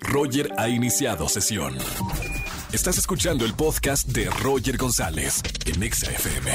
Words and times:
Roger 0.00 0.52
ha 0.56 0.68
iniciado 0.68 1.28
sesión. 1.28 1.76
Estás 2.72 2.98
escuchando 2.98 3.44
el 3.44 3.54
podcast 3.54 4.08
de 4.08 4.28
Roger 4.30 4.76
González 4.76 5.42
en 5.66 5.82
Exa 5.82 6.10
FM. 6.10 6.50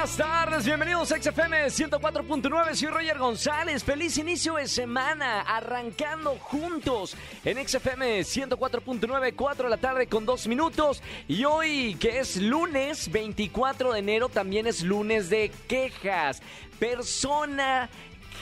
Buenas 0.00 0.16
tardes, 0.16 0.64
bienvenidos 0.64 1.12
a 1.12 1.20
XFM 1.20 1.66
104.9, 1.66 2.74
soy 2.74 2.88
Roger 2.88 3.18
González, 3.18 3.84
feliz 3.84 4.16
inicio 4.16 4.54
de 4.54 4.66
semana, 4.66 5.42
arrancando 5.42 6.36
juntos 6.40 7.14
en 7.44 7.68
XFM 7.68 8.20
104.9, 8.20 9.34
4 9.36 9.64
de 9.64 9.70
la 9.70 9.76
tarde 9.76 10.06
con 10.06 10.24
2 10.24 10.46
minutos 10.48 11.02
y 11.28 11.44
hoy 11.44 11.96
que 12.00 12.18
es 12.18 12.38
lunes 12.38 13.12
24 13.12 13.92
de 13.92 13.98
enero 13.98 14.30
también 14.30 14.66
es 14.66 14.82
lunes 14.82 15.28
de 15.28 15.52
quejas, 15.68 16.40
persona 16.78 17.90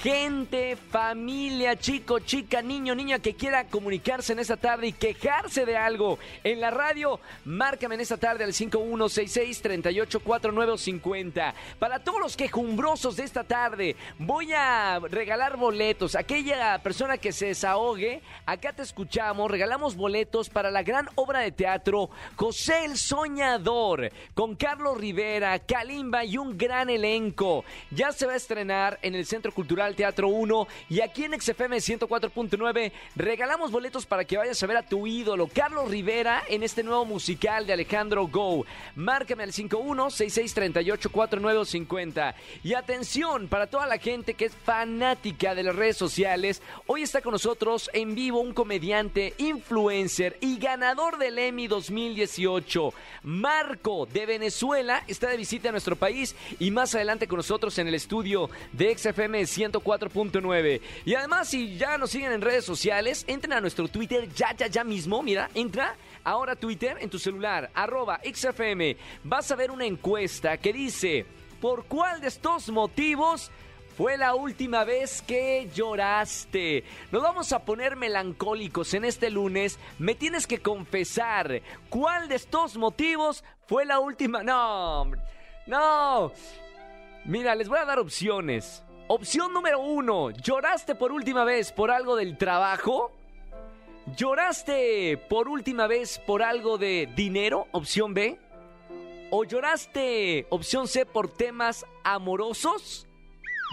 gente, 0.03 0.77
familia, 0.77 1.77
chico, 1.77 2.19
chica, 2.21 2.63
niño, 2.63 2.95
niña 2.95 3.19
que 3.19 3.35
quiera 3.35 3.67
comunicarse 3.67 4.33
en 4.33 4.39
esta 4.39 4.57
tarde 4.57 4.87
y 4.89 4.93
quejarse 4.93 5.67
de 5.67 5.77
algo 5.77 6.19
en 6.45 6.61
la 6.61 6.71
radio, 6.71 7.19
márcame 7.45 7.97
en 7.97 8.03
esta 8.03 8.17
tarde 8.17 8.45
al 8.45 8.53
5166-384950. 8.53 11.53
Para 11.79 11.99
todos 11.99 12.21
los 12.21 12.37
quejumbrosos 12.37 13.17
de 13.17 13.25
esta 13.25 13.43
tarde, 13.43 13.97
voy 14.19 14.53
a 14.53 15.01
regalar 15.01 15.57
boletos. 15.57 16.15
Aquella 16.15 16.79
persona 16.83 17.17
que 17.19 17.33
se 17.33 17.47
desahogue, 17.47 18.23
acá 18.47 18.73
te 18.73 18.83
escuchamos, 18.83 19.51
regalamos 19.51 19.97
boletos 19.97 20.49
para 20.49 20.71
la 20.71 20.85
gran 20.85 21.09
obra 21.17 21.41
de 21.41 21.51
teatro 21.51 22.11
José 22.37 22.85
el 22.85 22.97
Soñador, 22.97 24.13
con 24.35 24.55
Carlos 24.55 24.97
Rivera, 24.97 25.59
Kalimba 25.59 26.25
y 26.25 26.39
un 26.39 26.57
gran 26.57 26.89
elenco. 26.89 27.65
Ya 27.91 28.13
se 28.13 28.27
va 28.27 28.35
a 28.35 28.37
estrenar 28.37 29.01
en 29.03 29.15
el 29.15 29.27
Centro 29.27 29.53
Cultural 29.53 29.88
Teatro 29.97 30.29
1 30.29 30.69
y 30.89 31.01
aquí 31.01 31.25
en 31.25 31.41
XFM 31.41 31.77
104.9 31.77 32.93
regalamos 33.17 33.71
boletos 33.71 34.07
para 34.07 34.25
que 34.25 34.37
vayas 34.37 34.63
a 34.63 34.67
ver 34.67 34.77
a 34.77 34.83
tu 34.83 35.07
ídolo 35.07 35.49
Carlos 35.53 35.91
Rivera 35.91 36.43
en 36.49 36.63
este 36.63 36.83
nuevo 36.83 37.05
musical 37.05 37.67
de 37.67 37.73
Alejandro 37.73 38.29
Go. 38.29 38.65
Márcame 38.95 39.45
al 39.45 39.53
51-6638-4950. 39.53 42.35
Y 42.65 42.75
atención 42.75 43.49
para 43.49 43.67
toda 43.67 43.87
la 43.87 43.97
gente 43.99 44.35
que 44.35 44.45
es 44.47 44.55
fanática 44.55 45.55
de 45.55 45.63
las 45.63 45.77
redes 45.77 45.97
sociales, 45.97 46.61
hoy 46.87 47.03
está 47.03 47.21
con 47.21 47.33
nosotros 47.33 47.91
en 47.93 48.15
vivo 48.15 48.41
un 48.41 48.55
comediante, 48.55 49.35
influencer 49.39 50.37
y 50.41 50.59
ganador 50.59 51.19
del 51.19 51.39
Emmy 51.39 51.67
2018. 51.67 52.93
Marco 53.23 54.07
de 54.07 54.27
Venezuela 54.27 55.03
está 55.07 55.29
de 55.29 55.37
visita 55.37 55.69
a 55.69 55.73
nuestro 55.73 55.97
país 55.97 56.35
y 56.59 56.71
más 56.71 56.95
adelante 56.95 57.27
con 57.27 57.37
nosotros 57.39 57.79
en 57.79 57.89
el 57.89 57.95
estudio 57.95 58.51
de 58.73 58.97
XFM 58.97 59.43
104.9. 59.43 59.78
Y 61.05 61.15
además, 61.15 61.49
si 61.49 61.77
ya 61.77 61.99
nos 61.99 62.11
siguen 62.11 62.33
en 62.33 62.41
redes 62.41 62.65
sociales, 62.65 63.25
entren 63.27 63.53
a 63.53 63.61
nuestro 63.61 63.89
Twitter 63.89 64.29
ya, 64.35 64.55
ya, 64.57 64.67
ya 64.67 64.85
mismo. 64.85 65.23
Mira, 65.23 65.51
entra 65.55 65.97
ahora 66.25 66.57
Twitter 66.57 66.97
en 67.01 67.11
tu 67.11 67.19
celular, 67.19 67.71
arroba 67.75 68.21
XFM. 68.25 68.97
Vas 69.25 69.51
a 69.51 69.57
ver 69.57 69.71
una 69.71 69.87
encuesta 69.87 70.57
que 70.59 70.73
dice, 70.73 71.27
¿por 71.61 71.85
cuál 71.85 72.21
de 72.21 72.29
estos 72.29 72.69
motivos... 72.71 73.51
Fue 73.99 74.17
la 74.17 74.37
última 74.37 74.85
vez 74.85 75.23
que 75.23 75.69
lloraste. 75.75 76.85
Nos 77.11 77.21
vamos 77.21 77.53
a 77.53 77.65
poner 77.65 77.97
melancólicos 77.97 78.95
en 78.95 79.05
este 79.05 79.29
lunes. 79.29 79.77
Me 79.99 80.15
tienes 80.15 80.47
que 80.47 80.61
confesar 80.61 81.63
cuál 81.91 82.29
de 82.29 82.37
estos 82.37 82.77
motivos 82.77 83.43
fue 83.67 83.85
la 83.85 83.99
última. 83.99 84.45
No, 84.45 85.11
no. 85.67 86.33
Mira, 87.25 87.57
les 87.57 87.69
voy 87.69 87.81
a 87.81 87.85
dar 87.85 87.99
opciones. 87.99 88.85
Opción 89.11 89.55
número 89.55 89.81
uno, 89.81 90.29
¿lloraste 90.33 90.95
por 90.95 91.13
última 91.13 91.43
vez 91.43 91.73
por 91.73 91.91
algo 91.91 92.15
del 92.15 92.37
trabajo? 92.37 93.11
¿Lloraste 94.15 95.17
por 95.31 95.49
última 95.49 95.87
vez 95.87 96.19
por 96.19 96.43
algo 96.43 96.77
de 96.77 97.09
dinero? 97.17 97.69
Opción 97.73 98.13
B. 98.13 98.39
¿O 99.31 99.45
lloraste, 99.45 100.47
opción 100.51 100.87
C, 100.89 101.07
por 101.07 101.35
temas 101.35 101.87
amorosos? 102.05 103.07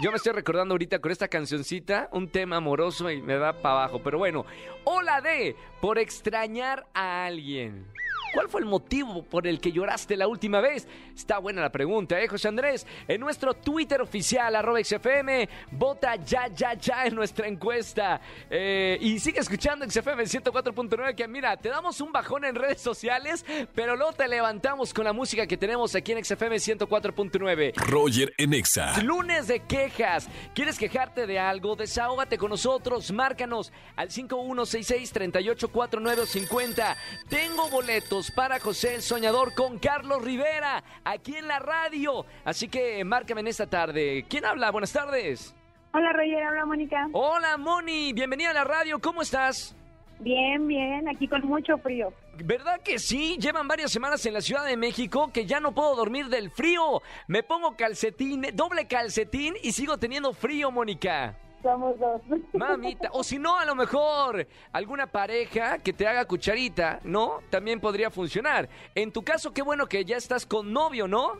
Yo 0.02 0.10
me 0.10 0.16
estoy 0.16 0.32
recordando 0.32 0.72
ahorita 0.72 1.00
con 1.00 1.12
esta 1.12 1.28
cancioncita, 1.28 2.08
un 2.12 2.30
tema 2.30 2.56
amoroso 2.56 3.10
y 3.10 3.20
me 3.20 3.36
da 3.36 3.52
para 3.52 3.82
abajo. 3.82 4.00
Pero 4.02 4.16
bueno, 4.16 4.46
o 4.84 5.02
la 5.02 5.20
D, 5.20 5.54
por 5.82 5.98
extrañar 5.98 6.86
a 6.94 7.26
alguien. 7.26 7.86
¿Cuál 8.36 8.50
fue 8.50 8.60
el 8.60 8.66
motivo 8.66 9.22
por 9.22 9.46
el 9.46 9.60
que 9.60 9.72
lloraste 9.72 10.14
la 10.14 10.28
última 10.28 10.60
vez? 10.60 10.86
Está 11.14 11.38
buena 11.38 11.62
la 11.62 11.72
pregunta, 11.72 12.20
¿eh, 12.20 12.28
José 12.28 12.48
Andrés? 12.48 12.86
En 13.08 13.18
nuestro 13.18 13.54
Twitter 13.54 14.02
oficial, 14.02 14.54
arroba 14.54 14.78
XFM, 14.84 15.48
vota 15.70 16.16
ya, 16.16 16.48
ya, 16.48 16.74
ya 16.74 17.06
en 17.06 17.14
nuestra 17.14 17.48
encuesta. 17.48 18.20
Eh, 18.50 18.98
y 19.00 19.18
sigue 19.20 19.40
escuchando 19.40 19.88
XFM 19.88 20.24
104.9, 20.24 21.14
que 21.14 21.26
mira, 21.26 21.56
te 21.56 21.70
damos 21.70 21.98
un 22.02 22.12
bajón 22.12 22.44
en 22.44 22.56
redes 22.56 22.82
sociales, 22.82 23.42
pero 23.74 23.96
luego 23.96 24.12
te 24.12 24.28
levantamos 24.28 24.92
con 24.92 25.06
la 25.06 25.14
música 25.14 25.46
que 25.46 25.56
tenemos 25.56 25.94
aquí 25.94 26.12
en 26.12 26.22
XFM 26.22 26.56
104.9. 26.56 27.72
Roger 27.76 28.34
en 28.36 28.52
Exa. 28.52 29.00
Lunes 29.00 29.48
de 29.48 29.60
quejas. 29.60 30.28
¿Quieres 30.54 30.78
quejarte 30.78 31.26
de 31.26 31.38
algo? 31.38 31.74
Desahógate 31.74 32.36
con 32.36 32.50
nosotros. 32.50 33.10
Márcanos 33.12 33.72
al 33.96 34.10
5166-384950. 34.10 36.96
Tengo 37.30 37.70
boletos 37.70 38.25
para 38.30 38.60
José 38.60 38.94
el 38.96 39.02
Soñador 39.02 39.54
con 39.54 39.78
Carlos 39.78 40.22
Rivera 40.22 40.82
aquí 41.04 41.36
en 41.36 41.48
la 41.48 41.58
radio. 41.58 42.24
Así 42.44 42.68
que 42.68 43.04
márcame 43.04 43.40
en 43.40 43.48
esta 43.48 43.66
tarde. 43.66 44.24
¿Quién 44.28 44.44
habla? 44.44 44.70
Buenas 44.70 44.92
tardes. 44.92 45.54
Hola 45.92 46.12
Roger, 46.12 46.42
habla 46.42 46.66
Mónica. 46.66 47.08
Hola 47.12 47.56
Moni, 47.56 48.12
bienvenida 48.12 48.50
a 48.50 48.54
la 48.54 48.64
radio. 48.64 48.98
¿Cómo 48.98 49.22
estás? 49.22 49.74
Bien, 50.18 50.66
bien, 50.66 51.08
aquí 51.08 51.28
con 51.28 51.42
mucho 51.46 51.76
frío. 51.78 52.12
¿Verdad 52.44 52.80
que 52.82 52.98
sí? 52.98 53.36
Llevan 53.38 53.68
varias 53.68 53.92
semanas 53.92 54.24
en 54.26 54.34
la 54.34 54.40
Ciudad 54.40 54.64
de 54.64 54.76
México 54.76 55.30
que 55.32 55.46
ya 55.46 55.60
no 55.60 55.72
puedo 55.72 55.94
dormir 55.94 56.26
del 56.26 56.50
frío. 56.50 57.02
Me 57.28 57.42
pongo 57.42 57.76
calcetín, 57.76 58.46
doble 58.54 58.86
calcetín 58.86 59.54
y 59.62 59.72
sigo 59.72 59.98
teniendo 59.98 60.32
frío, 60.32 60.70
Mónica. 60.70 61.36
Somos 61.62 61.98
dos. 61.98 62.20
Mamita, 62.52 63.08
o 63.12 63.24
si 63.24 63.38
no, 63.38 63.58
a 63.58 63.64
lo 63.64 63.74
mejor 63.74 64.46
alguna 64.72 65.06
pareja 65.06 65.78
que 65.78 65.92
te 65.92 66.06
haga 66.06 66.24
cucharita, 66.26 67.00
¿no? 67.04 67.40
También 67.50 67.80
podría 67.80 68.10
funcionar. 68.10 68.68
En 68.94 69.12
tu 69.12 69.22
caso, 69.22 69.52
qué 69.52 69.62
bueno 69.62 69.86
que 69.86 70.04
ya 70.04 70.16
estás 70.16 70.46
con 70.46 70.72
novio, 70.72 71.08
¿no? 71.08 71.32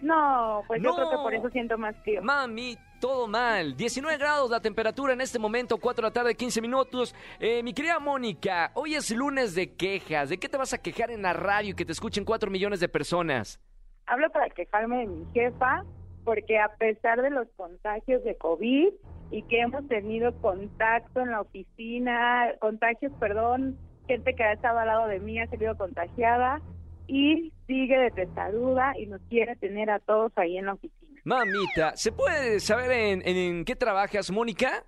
No, 0.00 0.62
pues 0.68 0.80
No. 0.80 0.90
yo 0.90 0.96
creo 0.96 1.10
que 1.10 1.16
por 1.16 1.34
eso 1.34 1.50
siento 1.50 1.76
más 1.76 1.96
frío. 2.02 2.22
Mami, 2.22 2.78
todo 3.00 3.26
mal. 3.26 3.76
19 3.76 4.16
grados 4.16 4.48
la 4.50 4.60
temperatura 4.60 5.12
en 5.12 5.20
este 5.20 5.38
momento, 5.40 5.76
4 5.78 6.02
de 6.02 6.08
la 6.08 6.12
tarde, 6.12 6.34
15 6.36 6.60
minutos. 6.60 7.14
Eh, 7.40 7.62
mi 7.64 7.72
querida 7.74 7.98
Mónica, 7.98 8.70
hoy 8.74 8.94
es 8.94 9.10
lunes 9.10 9.54
de 9.56 9.74
quejas. 9.74 10.28
¿De 10.30 10.38
qué 10.38 10.48
te 10.48 10.56
vas 10.56 10.72
a 10.72 10.78
quejar 10.78 11.10
en 11.10 11.22
la 11.22 11.32
radio 11.32 11.70
y 11.70 11.74
que 11.74 11.84
te 11.84 11.92
escuchen 11.92 12.24
4 12.24 12.48
millones 12.50 12.78
de 12.80 12.88
personas? 12.88 13.60
Hablo 14.06 14.30
para 14.30 14.48
quejarme 14.50 14.98
de 14.98 15.06
mi 15.06 15.26
jefa, 15.34 15.84
porque 16.24 16.58
a 16.58 16.68
pesar 16.76 17.20
de 17.20 17.30
los 17.30 17.48
contagios 17.56 18.22
de 18.22 18.36
COVID 18.38 18.88
y 19.30 19.42
que 19.42 19.60
hemos 19.60 19.86
tenido 19.88 20.32
contacto 20.40 21.20
en 21.20 21.30
la 21.30 21.42
oficina, 21.42 22.52
contagios, 22.60 23.12
perdón, 23.20 23.78
gente 24.06 24.34
que 24.34 24.42
ha 24.42 24.52
estado 24.52 24.78
al 24.78 24.86
lado 24.86 25.06
de 25.06 25.20
mí 25.20 25.38
ha 25.38 25.46
salido 25.48 25.76
contagiada 25.76 26.60
y 27.06 27.52
sigue 27.66 27.98
de 27.98 28.10
testaruda 28.10 28.92
y 28.98 29.06
nos 29.06 29.20
quiere 29.28 29.56
tener 29.56 29.90
a 29.90 29.98
todos 29.98 30.32
ahí 30.36 30.56
en 30.56 30.66
la 30.66 30.74
oficina. 30.74 31.20
Mamita, 31.24 31.96
¿se 31.96 32.12
puede 32.12 32.60
saber 32.60 32.90
en, 32.90 33.22
en 33.26 33.64
qué 33.64 33.76
trabajas, 33.76 34.30
Mónica? 34.30 34.84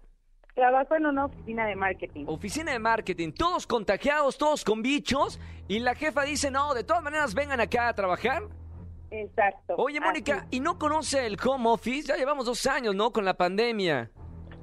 Trabajo 0.55 0.97
en 0.97 1.07
una 1.07 1.27
oficina 1.27 1.67
de 1.67 1.77
marketing. 1.77 2.25
Oficina 2.27 2.73
de 2.73 2.79
marketing, 2.79 3.33
todos 3.33 3.67
contagiados, 3.67 4.37
todos 4.37 4.65
con 4.65 4.83
bichos, 4.83 5.39
y 5.69 5.79
la 5.79 5.95
jefa 5.95 6.23
dice, 6.23 6.51
no, 6.51 6.75
de 6.75 6.85
todas 6.85 7.03
maneras 7.03 7.35
vengan 7.35 7.61
acá 7.61 7.89
a 7.89 7.95
trabajar. 7.95 8.43
Exacto. 9.11 9.75
Oye, 9.77 10.01
Mónica. 10.01 10.47
¿y 10.51 10.61
no 10.61 10.79
conoce 10.79 11.27
el 11.27 11.37
home 11.45 11.69
office? 11.69 12.09
Ya 12.09 12.17
llevamos 12.17 12.47
dos 12.47 12.67
años, 12.67 12.95
¿no? 12.95 13.13
Con 13.13 13.25
la 13.25 13.35
pandemia. 13.35 14.11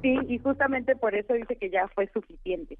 Sí, 0.02 0.16
y 0.28 0.38
justamente 0.40 0.96
por 0.96 1.16
eso 1.16 1.34
dice 1.34 1.56
que 1.56 1.70
ya 1.70 1.88
fue 1.90 2.08
suficiente. 2.14 2.78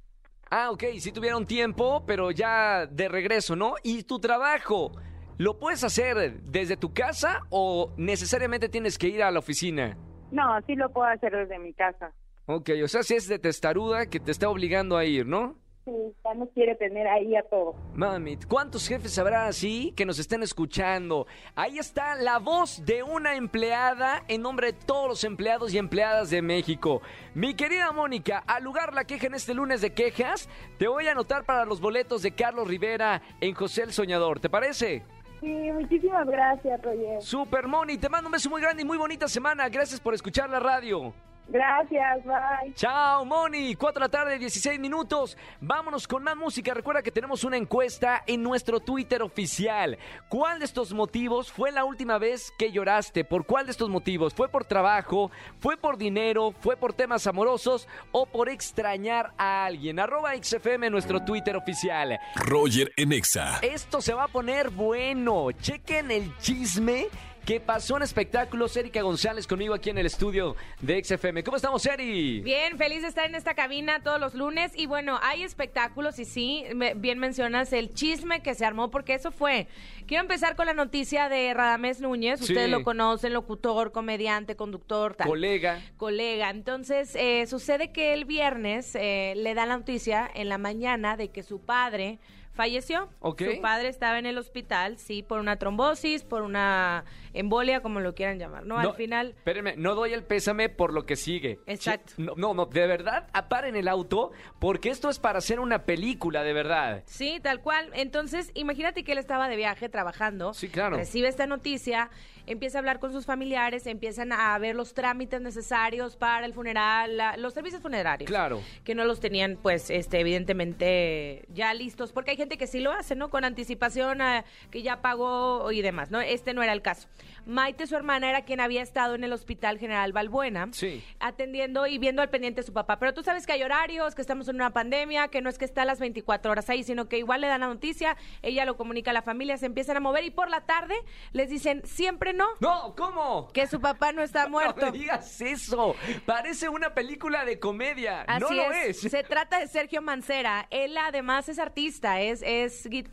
Ah, 0.50 0.72
ok, 0.72 0.84
sí 1.00 1.12
tuvieron 1.12 1.46
tiempo, 1.46 2.04
pero 2.06 2.32
ya 2.32 2.86
de 2.86 3.10
regreso, 3.10 3.56
¿no? 3.56 3.76
¿Y 3.84 4.04
tu 4.04 4.20
trabajo? 4.20 4.92
¿Lo 5.38 5.60
puedes 5.60 5.84
hacer 5.84 6.42
desde 6.42 6.78
tu 6.78 6.94
casa 6.94 7.42
o 7.50 7.94
necesariamente 7.98 8.70
tienes 8.70 8.98
que 8.98 9.08
ir 9.08 9.22
a 9.24 9.32
la 9.32 9.40
oficina? 9.40 9.98
No, 10.32 10.44
sí 10.66 10.76
lo 10.76 10.90
puedo 10.90 11.08
hacer 11.08 11.32
desde 11.32 11.60
mi 11.60 11.74
casa. 11.74 12.12
Ok, 12.46 12.70
o 12.84 12.88
sea, 12.88 13.04
si 13.04 13.16
es 13.16 13.28
de 13.28 13.40
testaruda 13.40 14.08
que 14.08 14.20
te 14.20 14.32
está 14.32 14.50
obligando 14.50 14.98
a 14.98 15.06
ir, 15.06 15.28
¿no? 15.28 15.56
Sí, 15.88 16.14
ya 16.22 16.34
nos 16.34 16.50
quiere 16.50 16.76
tener 16.76 17.08
ahí 17.08 17.34
a 17.38 17.44
todos. 17.44 17.74
Mami, 17.94 18.38
¿cuántos 18.46 18.86
jefes 18.86 19.18
habrá 19.20 19.48
así 19.48 19.94
que 19.96 20.06
nos 20.06 20.20
estén 20.20 20.44
escuchando? 20.44 21.28
Ahí 21.56 21.80
está 21.80 22.16
la 22.16 22.40
voz 22.40 22.86
de 22.86 23.04
una 23.04 23.38
empleada 23.38 24.22
en 24.28 24.42
nombre 24.42 24.74
de 24.74 24.80
todos 24.86 25.08
los 25.08 25.24
empleados 25.24 25.74
y 25.74 25.78
empleadas 25.78 26.30
de 26.30 26.42
México. 26.42 27.02
Mi 27.36 27.54
querida 27.54 27.94
Mónica, 27.94 28.44
al 28.48 28.66
lugar 28.66 28.94
la 28.94 29.06
queja 29.06 29.28
en 29.28 29.36
este 29.36 29.54
lunes 29.54 29.80
de 29.80 29.94
quejas, 29.94 30.50
te 30.78 30.90
voy 30.90 31.08
a 31.08 31.14
anotar 31.14 31.46
para 31.46 31.64
los 31.64 31.80
boletos 31.80 32.22
de 32.22 32.32
Carlos 32.32 32.68
Rivera 32.68 33.22
en 33.40 33.54
José 33.54 33.84
el 33.84 33.94
Soñador. 33.94 34.42
¿Te 34.42 34.50
parece? 34.50 35.04
Sí, 35.40 35.72
muchísimas 35.72 36.28
gracias, 36.28 36.82
Roger. 36.82 37.22
Super 37.22 37.66
Moni, 37.66 37.98
te 37.98 38.10
mando 38.10 38.28
un 38.28 38.34
beso 38.34 38.50
muy 38.50 38.60
grande 38.60 38.82
y 38.82 38.86
muy 38.86 38.98
bonita 38.98 39.30
semana. 39.30 39.70
Gracias 39.70 40.02
por 40.02 40.14
escuchar 40.14 40.50
la 40.50 40.60
radio. 40.60 41.14
Gracias, 41.50 42.26
bye. 42.26 42.74
Chao, 42.74 43.24
Moni. 43.24 43.76
4 43.76 44.00
de 44.00 44.06
la 44.06 44.10
tarde, 44.10 44.38
16 44.38 44.80
minutos. 44.80 45.38
Vámonos 45.62 46.08
con 46.08 46.24
más 46.24 46.36
música. 46.36 46.74
Recuerda 46.74 47.02
que 47.02 47.12
tenemos 47.12 47.44
una 47.46 47.56
encuesta 47.56 48.24
en 48.28 48.44
nuestro 48.44 48.82
Twitter 48.82 49.22
oficial. 49.22 49.98
¿Cuál 50.28 50.60
de 50.60 50.66
estos 50.66 50.94
motivos 50.94 51.52
fue 51.52 51.72
la 51.72 51.86
última 51.86 52.18
vez 52.18 52.52
que 52.58 52.72
lloraste? 52.72 53.24
¿Por 53.24 53.46
cuál 53.46 53.66
de 53.66 53.72
estos 53.72 53.90
motivos? 53.90 54.34
¿Fue 54.34 54.50
por 54.50 54.66
trabajo? 54.66 55.32
¿Fue 55.60 55.78
por 55.78 55.98
dinero? 55.98 56.54
¿Fue 56.60 56.76
por 56.76 56.94
temas 56.94 57.28
amorosos? 57.28 57.88
¿O 58.12 58.26
por 58.26 58.50
extrañar 58.50 59.32
a 59.38 59.66
alguien? 59.66 60.00
Arroba 60.00 60.36
XFM, 60.36 60.90
nuestro 60.90 61.24
Twitter 61.24 61.56
oficial. 61.56 62.20
Roger 62.36 62.92
en 62.98 63.14
Exa. 63.14 63.60
Esto 63.62 64.02
se 64.02 64.14
va 64.14 64.26
a 64.26 64.28
poner 64.28 64.70
bueno. 64.70 65.52
Chequen 65.52 66.12
el 66.12 66.38
chisme 66.40 67.08
que 67.48 67.62
pasó 67.62 67.96
en 67.96 68.04
espectáculos. 68.04 68.76
Erika 68.76 69.02
González 69.02 69.48
conmigo 69.48 69.74
aquí 69.74 69.90
en 69.90 69.98
el 69.98 70.06
estudio 70.06 70.58
de 70.82 71.02
XFM. 71.02 71.46
¿Cómo 71.46 71.56
estamos, 71.56 71.86
Eri? 71.86 72.42
Bien, 72.42 72.78
feliz 72.78 73.04
de 73.04 73.08
estar 73.08 73.26
en 73.26 73.36
esta 73.36 73.54
cabina 73.54 74.04
todos 74.04 74.20
los 74.20 74.36
lunes. 74.36 74.74
Y 74.76 74.86
bueno, 74.86 75.18
hay 75.24 75.44
espectáculos 75.44 76.20
y 76.20 76.26
sí, 76.26 76.66
bien 76.98 77.20
mencionas 77.20 77.72
el 77.72 77.94
chisme 77.94 78.42
que 78.42 78.54
se 78.54 78.66
armó, 78.66 78.92
porque 78.92 79.14
eso 79.14 79.32
fue. 79.32 79.70
Quiero 80.08 80.24
empezar 80.24 80.58
con 80.58 80.66
la 80.66 80.74
noticia 80.74 81.30
de 81.30 81.54
Radamés 81.54 82.02
Núñez. 82.02 82.40
Sí. 82.40 82.52
Ustedes 82.52 82.70
lo 82.70 82.84
conocen, 82.84 83.32
locutor, 83.32 83.94
comediante, 83.94 84.58
conductor, 84.58 85.16
tal. 85.16 85.28
Colega. 85.28 85.82
colega. 85.96 86.50
Entonces, 86.50 87.16
eh, 87.16 87.48
sucede 87.48 87.94
que 87.94 88.12
el 88.12 88.26
viernes 88.26 88.94
eh, 88.96 89.36
le 89.38 89.54
da 89.54 89.66
la 89.66 89.78
noticia 89.78 90.30
en 90.36 90.50
la 90.50 90.58
mañana 90.58 91.16
de 91.16 91.30
que 91.30 91.44
su 91.44 91.62
padre 91.62 92.20
falleció. 92.58 93.08
Su 93.22 93.62
padre 93.62 93.88
estaba 93.88 94.20
en 94.20 94.26
el 94.26 94.38
hospital, 94.38 94.98
sí, 94.98 95.24
por 95.24 95.40
una 95.40 95.58
trombosis, 95.58 96.24
por 96.24 96.42
una 96.42 97.06
embolia, 97.34 97.82
como 97.82 98.02
lo 98.02 98.16
quieran 98.16 98.40
llamar, 98.40 98.66
¿no? 98.66 98.78
Al 98.78 98.94
final... 98.96 99.36
Espérenme, 99.38 99.76
no 99.78 99.96
doy 99.96 100.12
el 100.12 100.24
pésame 100.24 100.68
por 100.68 100.92
lo 100.92 101.06
que 101.06 101.16
sigue. 101.16 101.60
Exacto. 101.68 102.14
No, 102.18 102.34
no, 102.36 102.54
no, 102.54 102.66
de 102.66 102.88
verdad, 102.88 103.28
aparen 103.32 103.76
el 103.76 103.88
auto, 103.88 104.32
porque 104.60 104.90
esto 104.90 105.10
es 105.10 105.20
para 105.20 105.38
hacer 105.38 105.60
una 105.60 105.86
película, 105.86 106.44
de 106.44 106.54
verdad. 106.54 107.04
Sí, 107.06 107.40
tal 107.42 107.62
cual. 107.62 107.92
Entonces, 107.94 108.52
imagínate 108.56 109.04
que 109.04 109.14
él 109.14 109.20
estaba 109.20 109.48
de 109.48 109.56
viaje 109.56 109.88
trabajando. 109.88 110.54
Sí, 110.54 110.68
claro. 110.68 110.98
Recibe 110.98 111.28
esta 111.28 111.46
noticia, 111.46 112.10
empieza 112.48 112.78
a 112.78 112.80
hablar 112.80 113.00
con 113.00 113.12
sus 113.12 113.26
familiares, 113.26 113.86
empiezan 113.86 114.32
a 114.32 114.58
ver 114.58 114.76
los 114.76 114.94
trámites 114.94 115.42
necesarios 115.42 116.16
para 116.16 116.46
el 116.46 116.54
funeral, 116.54 117.16
la- 117.18 117.38
los 117.38 117.54
servicios 117.54 117.82
funerarios. 117.82 118.28
Claro. 118.28 118.62
Que 118.84 118.96
no 118.96 119.04
los 119.06 119.20
tenían, 119.20 119.58
pues, 119.62 119.90
este, 119.90 120.20
evidentemente 120.20 121.46
ya 121.54 121.74
listos, 121.74 122.12
porque 122.12 122.32
hay 122.32 122.38
gente 122.38 122.58
que 122.58 122.68
sí 122.68 122.80
lo 122.80 122.92
hace, 122.92 123.16
¿no? 123.16 123.30
Con 123.30 123.44
anticipación, 123.46 124.22
a- 124.22 124.46
que 124.72 124.82
ya 124.82 125.02
pagó 125.02 125.72
y 125.72 125.82
demás, 125.82 126.10
¿no? 126.10 126.22
Este 126.22 126.54
no 126.54 126.64
era 126.64 126.74
el 126.74 126.82
caso. 126.82 127.08
Maite, 127.48 127.88
su 127.88 127.96
hermana, 127.96 128.30
era 128.30 128.42
quien 128.44 128.60
había 128.60 128.82
estado 128.82 129.16
en 129.16 129.24
el 129.24 129.34
Hospital 129.34 129.80
General 129.80 130.12
Balbuena 130.14 130.68
Sí. 130.72 131.04
atendiendo 131.20 131.88
y 131.88 131.98
viendo 131.98 132.22
al 132.22 132.30
pendiente 132.30 132.62
a 132.62 132.64
su 132.64 132.74
papá. 132.74 133.00
Pero 133.00 133.14
tú 133.14 133.24
sabes 133.24 133.46
que 133.46 133.54
hay 133.54 133.64
horarios, 133.64 134.16
que 134.16 134.22
estamos 134.22 134.48
en 134.48 134.56
una 134.56 134.72
pandemia, 134.72 135.30
que 135.30 135.42
no 135.42 135.50
es 135.50 135.58
que 135.58 135.66
está 135.66 135.84
a 135.84 135.86
las 135.86 136.00
24 136.00 136.52
horas 136.52 136.70
ahí, 136.70 136.84
sino 136.84 137.08
que 137.08 137.18
igual 137.18 137.42
le 137.42 137.48
dan 137.48 137.62
la 137.62 137.68
noticia, 137.68 138.18
ella 138.42 138.66
lo 138.66 138.76
comunica 138.78 139.12
a 139.12 139.14
la 139.14 139.22
familia, 139.22 139.58
se 139.58 139.66
empiezan 139.66 139.98
a 139.98 140.00
mover 140.00 140.24
y 140.26 140.30
por 140.32 140.50
la 140.50 140.62
tarde 140.66 140.96
les 141.32 141.50
dicen 141.50 141.82
siempre 141.86 142.34
no, 142.34 142.48
No, 142.60 142.94
¿cómo? 142.96 143.48
que 143.54 143.68
su 143.68 143.80
papá 143.80 144.12
no 144.12 144.22
está 144.22 144.48
muerto. 144.50 144.86
No 144.88 144.92
me 144.92 144.98
digas 144.98 145.40
eso. 145.42 145.96
Parece 146.26 146.70
una 146.70 146.94
película 146.94 147.46
de 147.46 147.60
comedia. 147.60 148.22
Así 148.24 148.42
no 148.42 148.52
lo 148.52 148.72
es. 148.72 149.00
Se 149.00 149.24
trata 149.24 149.60
de 149.60 149.68
Sergio 149.68 150.02
Mancera. 150.02 150.68
Él 150.70 150.98
además 150.98 151.48
es 151.50 151.60
artista, 151.60 152.20
es, 152.22 152.44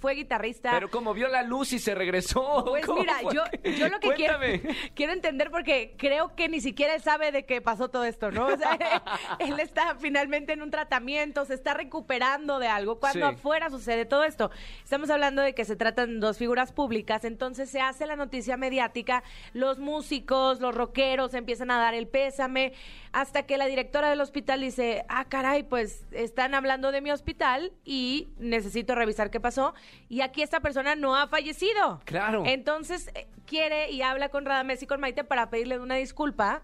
fue 0.01 0.15
guitarrista. 0.15 0.73
Pero 0.73 0.91
como 0.91 1.15
vio 1.15 1.29
la 1.29 1.43
luz 1.43 1.73
y 1.73 1.79
se 1.79 1.95
regresó. 1.95 2.65
Pues 2.65 2.85
¿cómo 2.87 3.01
mira, 3.01 3.21
yo, 3.33 3.43
yo 3.79 3.89
lo 3.89 4.01
que 4.01 4.11
quiero, 4.15 4.24
Quiero 4.95 5.13
entender 5.13 5.51
porque 5.51 5.95
creo 5.97 6.35
que 6.35 6.49
ni 6.49 6.61
siquiera 6.61 6.95
él 6.95 7.03
sabe 7.03 7.33
de 7.33 7.45
qué 7.45 7.61
pasó 7.61 7.89
todo 7.89 8.05
esto, 8.05 8.31
¿no? 8.31 8.47
O 8.47 8.57
sea, 8.57 8.79
él 9.39 9.59
está 9.61 9.97
finalmente 9.99 10.53
en 10.53 10.63
un 10.63 10.71
tratamiento, 10.71 11.45
se 11.45 11.55
está 11.55 11.75
recuperando 11.75 12.59
de 12.59 12.69
algo, 12.69 12.99
cuando 13.01 13.29
Sí. 13.29 13.35
afuera 13.35 13.71
sucede 13.71 14.05
todo 14.05 14.25
esto. 14.25 14.51
Estamos 14.83 15.11
hablando 15.11 15.43
de 15.43 15.55
que 15.55 15.65
se 15.65 15.77
tratan 15.77 16.21
dos 16.21 16.39
figuras 16.39 16.73
públicas, 16.73 17.25
entonces 17.25 17.71
se 17.71 17.81
hace 17.81 18.07
la 18.07 18.17
noticia 18.17 18.57
mediática, 18.57 19.23
los 19.53 19.79
músicos, 19.79 20.61
los 20.61 20.75
rockeros 20.75 21.35
empiezan 21.35 21.71
a 21.71 21.79
dar 21.79 21.95
el 21.95 22.07
pésame, 22.09 22.73
hasta 23.13 23.45
que 23.45 23.57
la 23.57 23.67
directora 23.67 24.11
del 24.11 24.21
hospital 24.21 24.61
dice, 24.61 25.05
ah, 25.09 25.25
caray, 25.27 25.63
pues 25.63 26.05
están 26.13 26.55
hablando 26.55 26.91
de 26.93 27.01
mi 27.01 27.11
hospital 27.13 27.73
y 27.85 28.29
necesito 28.39 28.95
revisar 28.95 29.31
qué 29.31 29.41
pasó. 29.41 29.75
Y 30.09 30.21
aquí 30.21 30.43
esta 30.43 30.61
persona 30.61 30.97
no 30.97 31.17
ha 31.17 31.29
fallecido. 31.29 32.01
Claro. 32.05 32.43
Entonces 32.47 33.11
eh, 33.15 33.27
quiere 33.47 33.91
y 33.91 34.03
habla 34.11 34.29
con 34.29 34.45
Radamés 34.45 34.83
y 34.83 34.87
con 34.87 35.01
Maite 35.01 35.25
para 35.25 35.51
pedirle 35.51 35.79
una 35.79 35.97
disculpa 35.97 36.63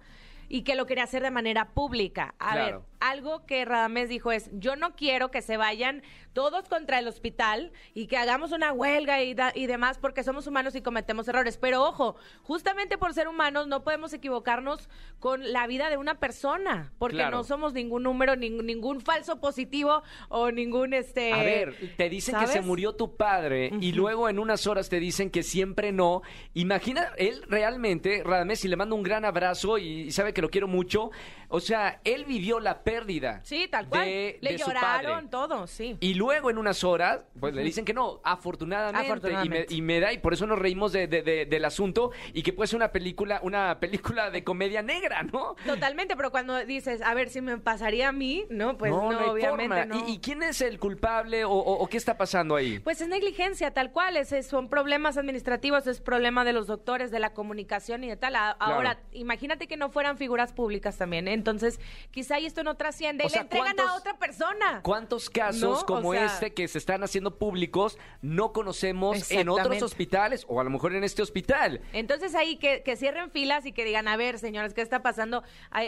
y 0.49 0.63
que 0.63 0.75
lo 0.75 0.87
quería 0.87 1.05
hacer 1.05 1.23
de 1.23 1.31
manera 1.31 1.71
pública. 1.71 2.35
A 2.39 2.57
ver, 2.57 2.81
algo 3.01 3.45
que 3.47 3.65
Radamés 3.65 4.09
dijo 4.09 4.31
es, 4.33 4.51
yo 4.53 4.77
no 4.77 4.95
quiero 4.95 5.31
que 5.31 5.43
se 5.43 5.57
vayan 5.57 6.03
todos 6.33 6.69
contra 6.69 6.99
el 7.01 7.09
hospital 7.09 7.73
y 7.93 8.07
que 8.07 8.17
hagamos 8.17 8.53
una 8.53 8.73
huelga 8.73 9.21
y, 9.23 9.35
da- 9.35 9.53
y 9.55 9.67
demás 9.67 9.99
porque 9.99 10.23
somos 10.23 10.47
humanos 10.47 10.75
y 10.77 10.81
cometemos 10.83 11.27
errores. 11.27 11.57
Pero 11.57 11.83
ojo, 11.83 12.15
justamente 12.43 12.99
por 12.99 13.13
ser 13.15 13.27
humanos 13.27 13.67
no 13.67 13.83
podemos 13.83 14.13
equivocarnos 14.13 14.89
con 15.19 15.53
la 15.53 15.67
vida 15.67 15.91
de 15.91 15.97
una 15.97 16.21
persona 16.21 16.93
porque 16.99 17.17
Claro. 17.17 17.39
no 17.39 17.45
somos 17.45 17.73
ningún 17.73 18.03
número, 18.05 18.35
ning- 18.35 18.63
ningún 18.63 19.01
falso 19.01 19.41
positivo 19.41 20.03
o 20.29 20.51
ningún 20.53 20.95
este... 20.95 21.33
A 21.33 21.43
ver, 21.43 21.75
te 21.97 22.09
dicen 22.09 22.37
que 22.39 22.47
se 22.47 22.61
murió 22.61 22.95
tu 22.95 23.17
padre 23.17 23.73
y 23.81 23.93
luego 23.93 24.29
en 24.29 24.39
unas 24.39 24.67
horas 24.69 24.89
te 24.89 25.01
dicen 25.01 25.31
que 25.31 25.43
siempre 25.43 25.91
no. 25.91 26.23
Imagina, 26.55 27.13
él 27.17 27.43
realmente, 27.49 28.23
Radamés, 28.25 28.65
y 28.65 28.69
le 28.69 28.77
mando 28.77 28.95
un 28.95 29.03
gran 29.03 29.25
abrazo 29.25 29.79
y 29.79 30.11
sabe 30.13 30.33
que 30.33 30.43
lo 30.43 30.51
quiero 30.51 30.69
mucho. 30.69 31.11
O 31.49 31.59
sea, 31.61 32.01
él 32.05 32.25
vivió 32.25 32.61
la 32.61 32.83
pérdida. 32.91 33.41
Sí, 33.45 33.69
tal 33.71 33.89
cual. 33.89 34.05
de- 34.05 34.39
Le 34.41 34.53
de 34.53 34.59
su 34.59 34.67
lloraron 34.67 35.13
padre. 35.15 35.29
todo, 35.31 35.67
sí. 35.67 35.97
Y 36.01 36.15
luego 36.15 36.51
en 36.51 36.59
unas 36.59 36.85
horas, 36.85 37.25
pues 37.39 37.55
le 37.55 37.63
dicen 37.63 37.85
que 37.85 37.95
no, 37.95 38.21
afortunadamente. 38.25 39.07
Afortunadamente. 39.07 39.67
Y, 39.75 39.77
me, 39.77 39.77
y 39.79 39.83
me 39.83 40.01
da, 40.01 40.13
y 40.13 40.19
por 40.19 40.33
eso 40.33 40.47
nos 40.47 40.59
reímos 40.59 40.93
de- 40.93 41.07
de- 41.07 41.23
de- 41.23 41.47
del 41.47 41.65
asunto 41.65 42.11
y 42.33 42.43
que 42.43 42.53
puede 42.53 42.67
ser 42.69 42.77
una 42.77 42.93
película, 42.93 43.41
una 43.43 43.79
película 43.81 44.31
de 44.31 44.43
comedia 44.45 44.83
negra, 44.83 45.23
¿no? 45.23 45.55
Totalmente, 45.67 46.17
pero 46.17 46.31
cuando 46.31 46.57
dices, 46.65 47.03
a 47.03 47.15
ver 47.15 47.29
si 47.29 47.41
me 47.41 47.59
pasaría 47.59 48.09
a 48.09 48.13
mí, 48.13 48.45
no, 48.51 48.77
pues 48.79 48.91
no, 48.91 49.11
hay 49.11 49.29
obviamente 49.31 49.87
no. 49.87 50.07
¿Y, 50.09 50.13
y 50.13 50.19
quién 50.19 50.43
es 50.43 50.61
el 50.61 50.79
culpable 50.79 51.45
o, 51.45 51.51
o- 51.53 51.79
o 51.83 51.87
qué 51.89 51.97
está 51.97 52.17
pasando 52.17 52.57
ahí? 52.57 52.79
Pues 52.81 53.01
es 53.01 53.09
negligencia, 53.09 53.71
tal 53.73 53.93
cual, 53.93 54.17
es, 54.17 54.35
son 54.47 54.69
problemas 54.69 55.17
administrativos, 55.17 55.87
es 55.87 56.01
problema 56.01 56.45
de 56.45 56.53
los 56.53 56.67
doctores, 56.67 57.11
de 57.11 57.19
la 57.21 57.33
comunicación 57.33 58.05
y 58.05 58.09
de 58.09 58.17
tal. 58.17 58.35
Ahora, 58.37 59.01
imagínate 59.13 59.67
que 59.67 59.77
no 59.77 59.91
fueran 59.91 60.17
figuras 60.19 60.53
públicas 60.53 60.97
también, 60.99 61.29
entonces 61.29 61.81
quizá 62.11 62.39
y 62.41 62.47
esto 62.47 62.63
no 62.65 62.75
trasciende 62.81 63.25
O 63.25 63.27
y 63.27 63.31
sea, 63.31 63.41
le 63.41 63.43
entregan 63.43 63.77
¿cuántos- 63.77 63.91
a 63.91 63.95
otra 63.99 64.19
persona. 64.19 64.81
¿Cuántos 64.83 65.29
casos 65.29 65.61
No, 65.61 65.73
o 65.81 65.85
como 65.87 66.13
sea- 66.13 66.25
este 66.25 66.55
que 66.55 66.67
se 66.67 66.79
están 66.79 67.05
haciendo 67.05 67.37
públicos 67.39 67.99
no 68.23 68.55
conocemos 68.55 69.31
en 69.31 69.51
otros 69.51 69.83
hospitales 69.83 70.47
o 70.49 70.61
a 70.61 70.65
lo 70.65 70.71
mejor 70.71 70.95
en 70.95 71.05
este 71.05 71.21
hospital? 71.21 71.83
Entonces 71.93 72.35
ahí 72.35 72.57
que, 72.57 72.83
que 72.83 72.97
cierren 72.97 73.31
filas 73.31 73.67
y 73.67 73.73
que 73.73 73.85
digan, 73.85 74.09
a 74.09 74.17
ver, 74.17 74.39
señores, 74.39 74.73
¿qué 74.73 74.81
está 74.81 75.03
pasando? 75.03 75.43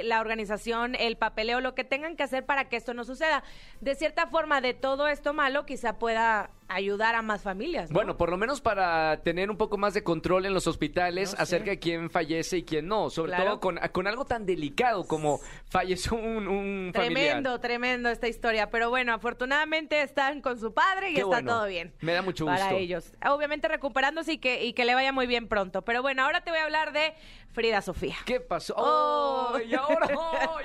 La 0.04 0.20
organización, 0.20 0.94
el 0.94 1.16
papeleo, 1.16 1.60
lo 1.62 1.74
que 1.74 1.84
tengan 1.84 2.14
que 2.14 2.24
hacer 2.24 2.44
para 2.44 2.68
que 2.68 2.76
esto 2.76 2.92
no 2.92 3.04
suceda. 3.04 3.42
De 3.80 3.94
cierta 3.94 4.26
forma, 4.26 4.60
de 4.60 4.74
todo 4.74 5.08
esto 5.08 5.32
malo, 5.32 5.64
quizá 5.64 5.98
pueda 5.98 6.50
ayudar 6.74 7.14
a 7.14 7.22
más 7.22 7.42
familias. 7.42 7.90
¿no? 7.90 7.94
Bueno, 7.94 8.16
por 8.16 8.30
lo 8.30 8.36
menos 8.36 8.60
para 8.60 9.22
tener 9.22 9.50
un 9.50 9.56
poco 9.56 9.78
más 9.78 9.94
de 9.94 10.02
control 10.02 10.46
en 10.46 10.54
los 10.54 10.66
hospitales 10.66 11.30
No 11.32 11.36
sé. 11.36 11.42
acerca 11.42 11.70
de 11.70 11.78
quién 11.78 12.10
fallece 12.10 12.58
y 12.58 12.62
quién 12.64 12.86
no, 12.88 13.10
sobre 13.10 13.32
Claro. 13.32 13.44
todo 13.44 13.60
con, 13.60 13.78
con 13.92 14.06
algo 14.06 14.24
tan 14.24 14.46
delicado 14.46 15.04
como 15.06 15.40
falleció 15.68 16.16
un, 16.16 16.48
un 16.48 16.90
familiar. 16.94 17.24
Tremendo, 17.24 17.60
tremendo 17.60 18.08
esta 18.08 18.28
historia. 18.28 18.70
Pero 18.70 18.90
bueno, 18.90 19.12
afortunadamente 19.14 20.02
están 20.02 20.40
con 20.40 20.58
su 20.58 20.72
padre 20.74 21.10
y 21.10 21.14
Qué 21.14 21.20
está 21.20 21.26
bueno. 21.26 21.50
todo 21.52 21.66
bien. 21.66 21.92
Me 22.00 22.12
da 22.12 22.22
mucho 22.22 22.46
Para 22.46 22.64
gusto. 22.66 22.76
ellos. 22.78 23.12
Obviamente 23.26 23.68
recuperándose 23.68 24.32
y 24.34 24.38
que, 24.38 24.64
y 24.64 24.72
que 24.72 24.84
le 24.84 24.94
vaya 24.94 25.12
muy 25.12 25.26
bien 25.26 25.48
pronto. 25.48 25.82
Pero 25.82 26.02
bueno, 26.02 26.22
ahora 26.22 26.42
te 26.42 26.50
voy 26.50 26.60
a 26.60 26.64
hablar 26.64 26.92
de 26.92 27.14
Frida 27.52 27.82
Sofía. 27.82 28.16
¿Qué 28.24 28.40
pasó? 28.40 28.74
Oh. 28.76 29.58
¿Y 29.66 29.74
ahora? 29.74 30.08
oh. 30.16 30.56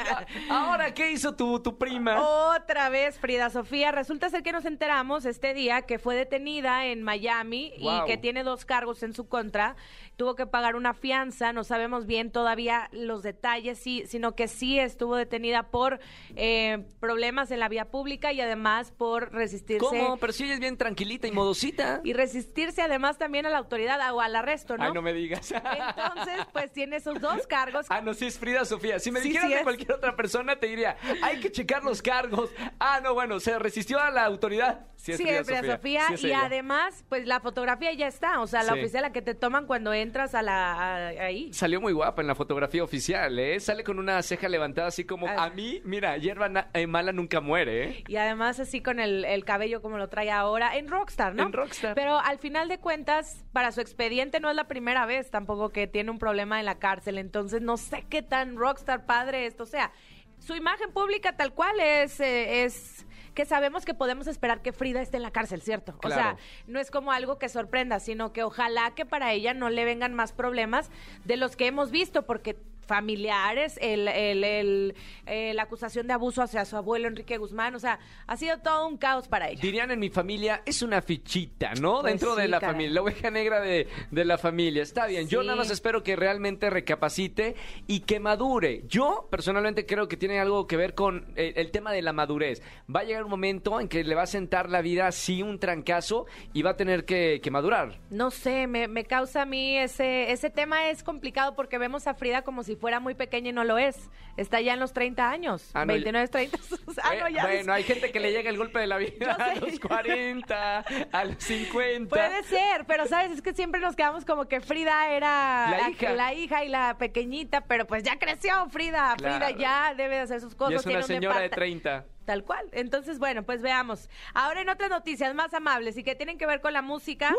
¿Ahora 0.50 0.94
qué 0.94 1.12
hizo 1.12 1.36
tu, 1.36 1.60
tu 1.62 1.78
prima? 1.78 2.22
Otra 2.56 2.90
vez 2.90 3.20
Frida 3.20 3.50
Sofía. 3.50 3.92
Resulta 3.92 4.30
ser 4.30 4.42
que 4.44 4.52
nos 4.52 4.66
enteramos 4.66 5.26
este 5.26 5.54
día 5.54 5.82
que 5.84 6.00
fue 6.00 6.16
detenida 6.16 6.86
en 6.86 7.04
Miami 7.04 7.74
Wow. 7.82 8.04
y 8.04 8.06
que 8.08 8.18
tiene 8.18 8.44
dos 8.44 8.66
cargos 8.66 9.04
en 9.04 9.14
su 9.14 9.28
contra. 9.28 9.76
Tuvo 10.16 10.36
que 10.36 10.48
pagar 10.48 10.76
una 10.76 10.94
fianza, 10.94 11.54
no 11.54 11.64
sabemos 11.64 12.08
bien 12.08 12.32
todavía 12.32 12.90
los 12.92 13.22
detalles, 13.22 13.78
sí, 13.78 14.04
sino 14.08 14.34
que 14.36 14.48
sí 14.48 14.80
estuvo 14.80 15.16
detenida 15.16 15.70
por 15.70 16.00
eh, 16.36 16.86
problemas 17.00 17.52
en 17.52 17.60
la 17.60 17.70
vía 17.70 17.86
pública 17.92 18.34
y 18.34 18.42
además 18.42 18.92
por 18.98 19.32
resistirse. 19.32 19.86
¿Cómo? 19.86 20.18
Pero 20.18 20.34
si 20.34 20.46
ella 20.46 20.56
es 20.56 20.60
bien 20.60 20.78
tranquilita 20.78 21.28
y 21.28 21.32
modosita. 21.32 22.02
Y 22.04 22.14
resistirse 22.14 22.82
además 22.82 23.18
también 23.18 23.46
a 23.46 23.50
la 23.50 23.58
autoridad 23.60 24.00
o 24.14 24.22
al 24.22 24.36
arresto, 24.36 24.76
¿no? 24.78 24.86
Ay, 24.86 24.92
no 24.94 25.02
me 25.04 25.14
digas. 25.14 25.52
Entonces, 25.52 26.48
pues 26.52 26.72
tiene 26.78 26.98
esos 26.98 27.20
dos 27.20 27.48
cargos. 27.48 27.88
Ah, 27.90 28.02
no, 28.02 28.14
sí 28.14 28.28
es 28.28 28.38
Frida 28.38 28.64
Sofía. 28.64 29.00
Si 29.00 29.10
me 29.10 29.20
Sí, 29.20 29.30
dijeras 29.30 29.48
sí 29.50 29.56
de 29.56 29.64
cualquier 29.64 29.94
otra 29.94 30.16
persona, 30.16 30.58
te 30.58 30.68
diría, 30.68 30.96
hay 31.24 31.40
que 31.40 31.52
checar 31.52 31.84
los 31.84 32.04
cargos. 32.04 32.52
Ah, 32.80 33.00
no, 33.04 33.16
bueno, 33.16 33.40
se 33.40 33.58
resistió 33.58 34.00
a 34.00 34.12
la 34.12 34.24
autoridad. 34.26 34.82
Sí, 34.96 35.12
es 35.14 35.18
Sí, 35.18 35.24
Frida 35.24 35.40
es 35.40 35.48
Frida 35.48 35.76
Sofía. 35.76 36.08
Sí 36.10 36.14
es 36.14 36.24
y 36.26 36.34
además, 36.34 37.04
pues 37.10 37.26
la 37.26 37.40
fotografía 37.40 37.92
ya 37.94 38.06
está. 38.08 38.42
O 38.42 38.48
sea, 38.48 38.62
la 38.62 38.74
oficial 38.74 39.02
la 39.02 39.12
que 39.12 39.24
te 39.24 39.34
toman 39.34 39.66
cuando 39.66 39.92
entras 39.92 40.36
a 40.36 40.44
la 40.44 40.74
a- 40.74 41.08
ahí. 41.26 41.52
Salió 41.52 41.82
muy 41.82 41.94
guapa 41.94 42.22
en 42.22 42.28
la 42.28 42.36
fotografía 42.36 42.84
oficial, 42.84 43.40
¿eh? 43.40 43.60
Sale 43.60 43.84
con 43.84 43.98
una 43.98 44.22
ceja 44.22 44.48
levantada 44.48 44.88
así 44.90 45.04
como, 45.04 45.28
Ah. 45.28 45.46
a 45.46 45.50
mí, 45.50 45.82
mira, 45.84 46.16
hierba 46.18 46.70
eh, 46.74 46.86
mala 46.86 47.12
nunca 47.12 47.42
muere, 47.42 47.84
¿eh? 47.86 48.04
Y 48.08 48.18
además 48.18 48.60
así 48.60 48.82
con 48.82 49.00
el, 49.00 49.26
el 49.26 49.46
cabello 49.46 49.82
como 49.82 49.98
lo 49.98 50.10
trae 50.10 50.30
ahora 50.30 50.78
en 50.78 50.88
Rockstar, 50.90 51.34
¿no? 51.34 51.42
En 51.44 51.54
Rockstar. 51.54 51.96
Pero 51.96 52.20
al 52.20 52.38
final 52.38 52.68
de 52.68 52.78
cuentas, 52.78 53.44
para 53.52 53.72
su 53.72 53.82
expediente 53.82 54.40
no 54.40 54.50
es 54.52 54.56
la 54.56 54.68
primera 54.68 55.06
vez 55.08 55.32
tampoco 55.32 55.70
que 55.70 55.88
tiene 55.88 56.12
un 56.12 56.20
problema 56.20 56.60
en 56.60 56.66
la 56.68 56.78
cárcel. 56.78 57.18
Entonces 57.18 57.62
no 57.64 57.78
sé 57.78 58.06
qué 58.08 58.22
tan 58.22 58.58
Rockstar 58.58 59.08
padre 59.08 59.48
esto 59.48 59.66
sea. 59.66 59.92
Su 60.38 60.56
imagen 60.56 60.92
pública 60.92 61.36
tal 61.36 61.54
cual 61.54 61.80
es, 61.80 62.20
eh, 62.20 62.64
es 62.64 63.08
que 63.34 63.46
sabemos 63.46 63.86
que 63.86 63.96
podemos 63.96 64.28
esperar 64.28 64.62
que 64.62 64.72
Frida 64.72 65.02
esté 65.02 65.18
en 65.18 65.24
la 65.24 65.32
cárcel, 65.32 65.62
¿cierto? 65.62 65.98
O 66.04 66.10
sea, 66.10 66.38
no 66.68 66.80
es 66.80 66.92
como 66.92 67.12
algo 67.12 67.40
que 67.40 67.50
sorprenda, 67.50 68.00
sino 68.00 68.34
que 68.34 68.44
ojalá 68.44 68.94
que 68.94 69.06
para 69.06 69.32
ella 69.32 69.56
no 69.56 69.70
le 69.70 69.86
vengan 69.86 70.14
más 70.14 70.32
problemas 70.32 70.92
de 71.26 71.38
los 71.38 71.56
que 71.56 71.68
hemos 71.68 71.90
visto, 71.90 72.26
porque 72.26 72.56
familiares, 72.88 73.78
el, 73.82 74.08
el, 74.08 74.44
el, 74.44 74.96
eh, 75.26 75.54
la 75.54 75.64
acusación 75.64 76.08
de 76.08 76.14
abuso 76.14 76.42
hacia 76.42 76.66
su 76.66 76.78
abuelo 76.78 77.08
Enrique 77.08 77.38
Guzmán, 77.38 77.76
o 77.76 77.80
sea, 77.80 78.00
ha 78.26 78.38
sido 78.38 78.58
todo 78.60 78.88
un 78.88 78.98
caos 78.98 79.28
para 79.28 79.50
ella. 79.50 79.62
Dirían 79.62 79.92
en 79.92 80.00
mi 80.00 80.10
familia, 80.10 80.64
es 80.66 80.82
una 80.82 81.02
fichita, 81.02 81.74
¿no? 81.76 82.02
Pues 82.02 82.14
Dentro 82.14 82.36
de 82.36 82.48
la 82.48 82.60
caray. 82.60 82.74
familia, 82.74 82.94
la 82.96 83.02
oveja 83.02 83.30
negra 83.30 83.60
de, 83.62 83.88
de 84.10 84.26
la 84.26 84.38
familia. 84.38 84.82
Está 84.82 85.06
bien, 85.06 85.28
yo 85.28 85.44
nada 85.44 85.58
más 85.58 85.70
espero 85.70 86.02
que 86.04 86.16
realmente 86.16 86.70
recapacite 86.70 87.56
y 87.86 88.02
que 88.02 88.20
madure. 88.20 88.84
Yo 88.88 89.28
personalmente 89.30 89.86
creo 89.86 90.08
que 90.08 90.18
tiene 90.18 90.40
algo 90.40 90.66
que 90.68 90.78
ver 90.78 90.96
con 90.96 91.34
eh, 91.36 91.54
el, 91.58 91.72
tema 91.72 91.92
de 91.92 92.02
la 92.02 92.14
madurez. 92.14 92.62
Va 92.94 93.02
a 93.02 93.04
llegar 93.04 93.24
un 93.26 93.30
momento 93.30 93.80
en 93.82 93.90
que 93.90 94.04
le 94.04 94.16
va 94.16 94.24
a 94.24 94.28
sentar 94.28 94.70
la 94.70 94.82
vida 94.82 95.08
así 95.08 95.44
un 95.44 95.60
trancazo 95.60 96.26
y 96.54 96.62
va 96.62 96.72
a 96.72 96.78
tener 96.78 97.04
que, 97.06 97.42
que 97.44 97.52
madurar. 97.52 98.00
No 98.10 98.32
sé, 98.32 98.68
me, 98.68 98.88
me 98.88 99.04
causa 99.04 99.42
a 99.42 99.46
mí 99.46 99.78
ese, 99.78 100.32
ese 100.32 100.50
tema 100.50 100.90
es 100.90 101.04
complicado 101.04 101.56
porque 101.56 101.78
vemos 101.78 102.08
a 102.08 102.14
Frida 102.14 102.44
como 102.44 102.64
si 102.64 102.77
fuera 102.78 103.00
muy 103.00 103.14
pequeña 103.16 103.50
y 103.50 103.54
no 103.54 103.64
lo 103.64 103.78
es. 103.78 104.10
Está 104.38 104.62
ya 104.62 104.74
en 104.76 104.80
los 104.80 104.94
30 104.94 105.30
años, 105.32 105.72
Ah, 105.74 105.84
no, 105.84 105.94
29, 105.94 106.28
30. 106.28 106.58
ah, 107.04 107.16
no, 107.20 107.28
Eh, 107.28 107.34
ya 107.34 107.44
bueno, 107.48 107.74
hay 107.74 107.84
gente 107.84 108.12
que 108.12 108.20
le 108.20 108.32
llega 108.32 108.50
el 108.52 108.58
golpe 108.58 108.78
de 108.80 108.86
la 108.88 108.98
vida 108.98 109.34
a 109.40 109.56
los 109.56 109.80
40, 109.80 110.86
a 111.12 111.26
los 111.26 111.44
50. 111.44 112.10
Puede 112.10 112.44
ser, 112.44 112.86
pero 112.86 113.08
sabes, 113.08 113.32
es 113.32 113.42
que 113.42 113.54
siempre 113.54 113.82
nos 113.82 113.96
quedamos 113.96 114.26
como 114.26 114.48
que 114.48 114.62
Frida 114.62 115.10
era 115.12 115.70
La 115.72 115.90
hija. 115.90 116.14
la 116.14 116.34
hija 116.36 116.64
y 116.64 116.70
la 116.70 116.98
pequeñita, 117.00 117.62
pero 117.62 117.88
pues 117.88 118.04
ya 118.04 118.20
creció 118.20 118.70
Frida. 118.70 119.16
Claro. 119.18 119.46
Frida 119.46 119.58
ya 119.60 119.94
debe 119.96 120.16
de 120.16 120.22
hacer 120.22 120.40
sus 120.40 120.54
cosas. 120.56 120.74
y 120.74 120.76
es 120.76 120.84
tiene 120.84 120.98
una 121.00 121.06
un 121.06 121.08
señora 121.08 121.40
de 121.40 121.50
depart- 121.50 121.56
30. 121.56 122.06
Tal 122.28 122.44
cual. 122.44 122.68
Entonces, 122.74 123.20
bueno, 123.20 123.44
pues 123.44 123.62
veamos. 123.62 124.10
Ahora 124.34 124.60
en 124.60 124.68
otras 124.68 124.90
noticias 124.90 125.34
más 125.34 125.54
amables 125.54 125.98
y 125.98 126.04
que 126.04 126.14
tienen 126.14 126.38
que 126.38 126.46
ver 126.46 126.60
con 126.60 126.74
la 126.74 126.82
música, 126.82 127.34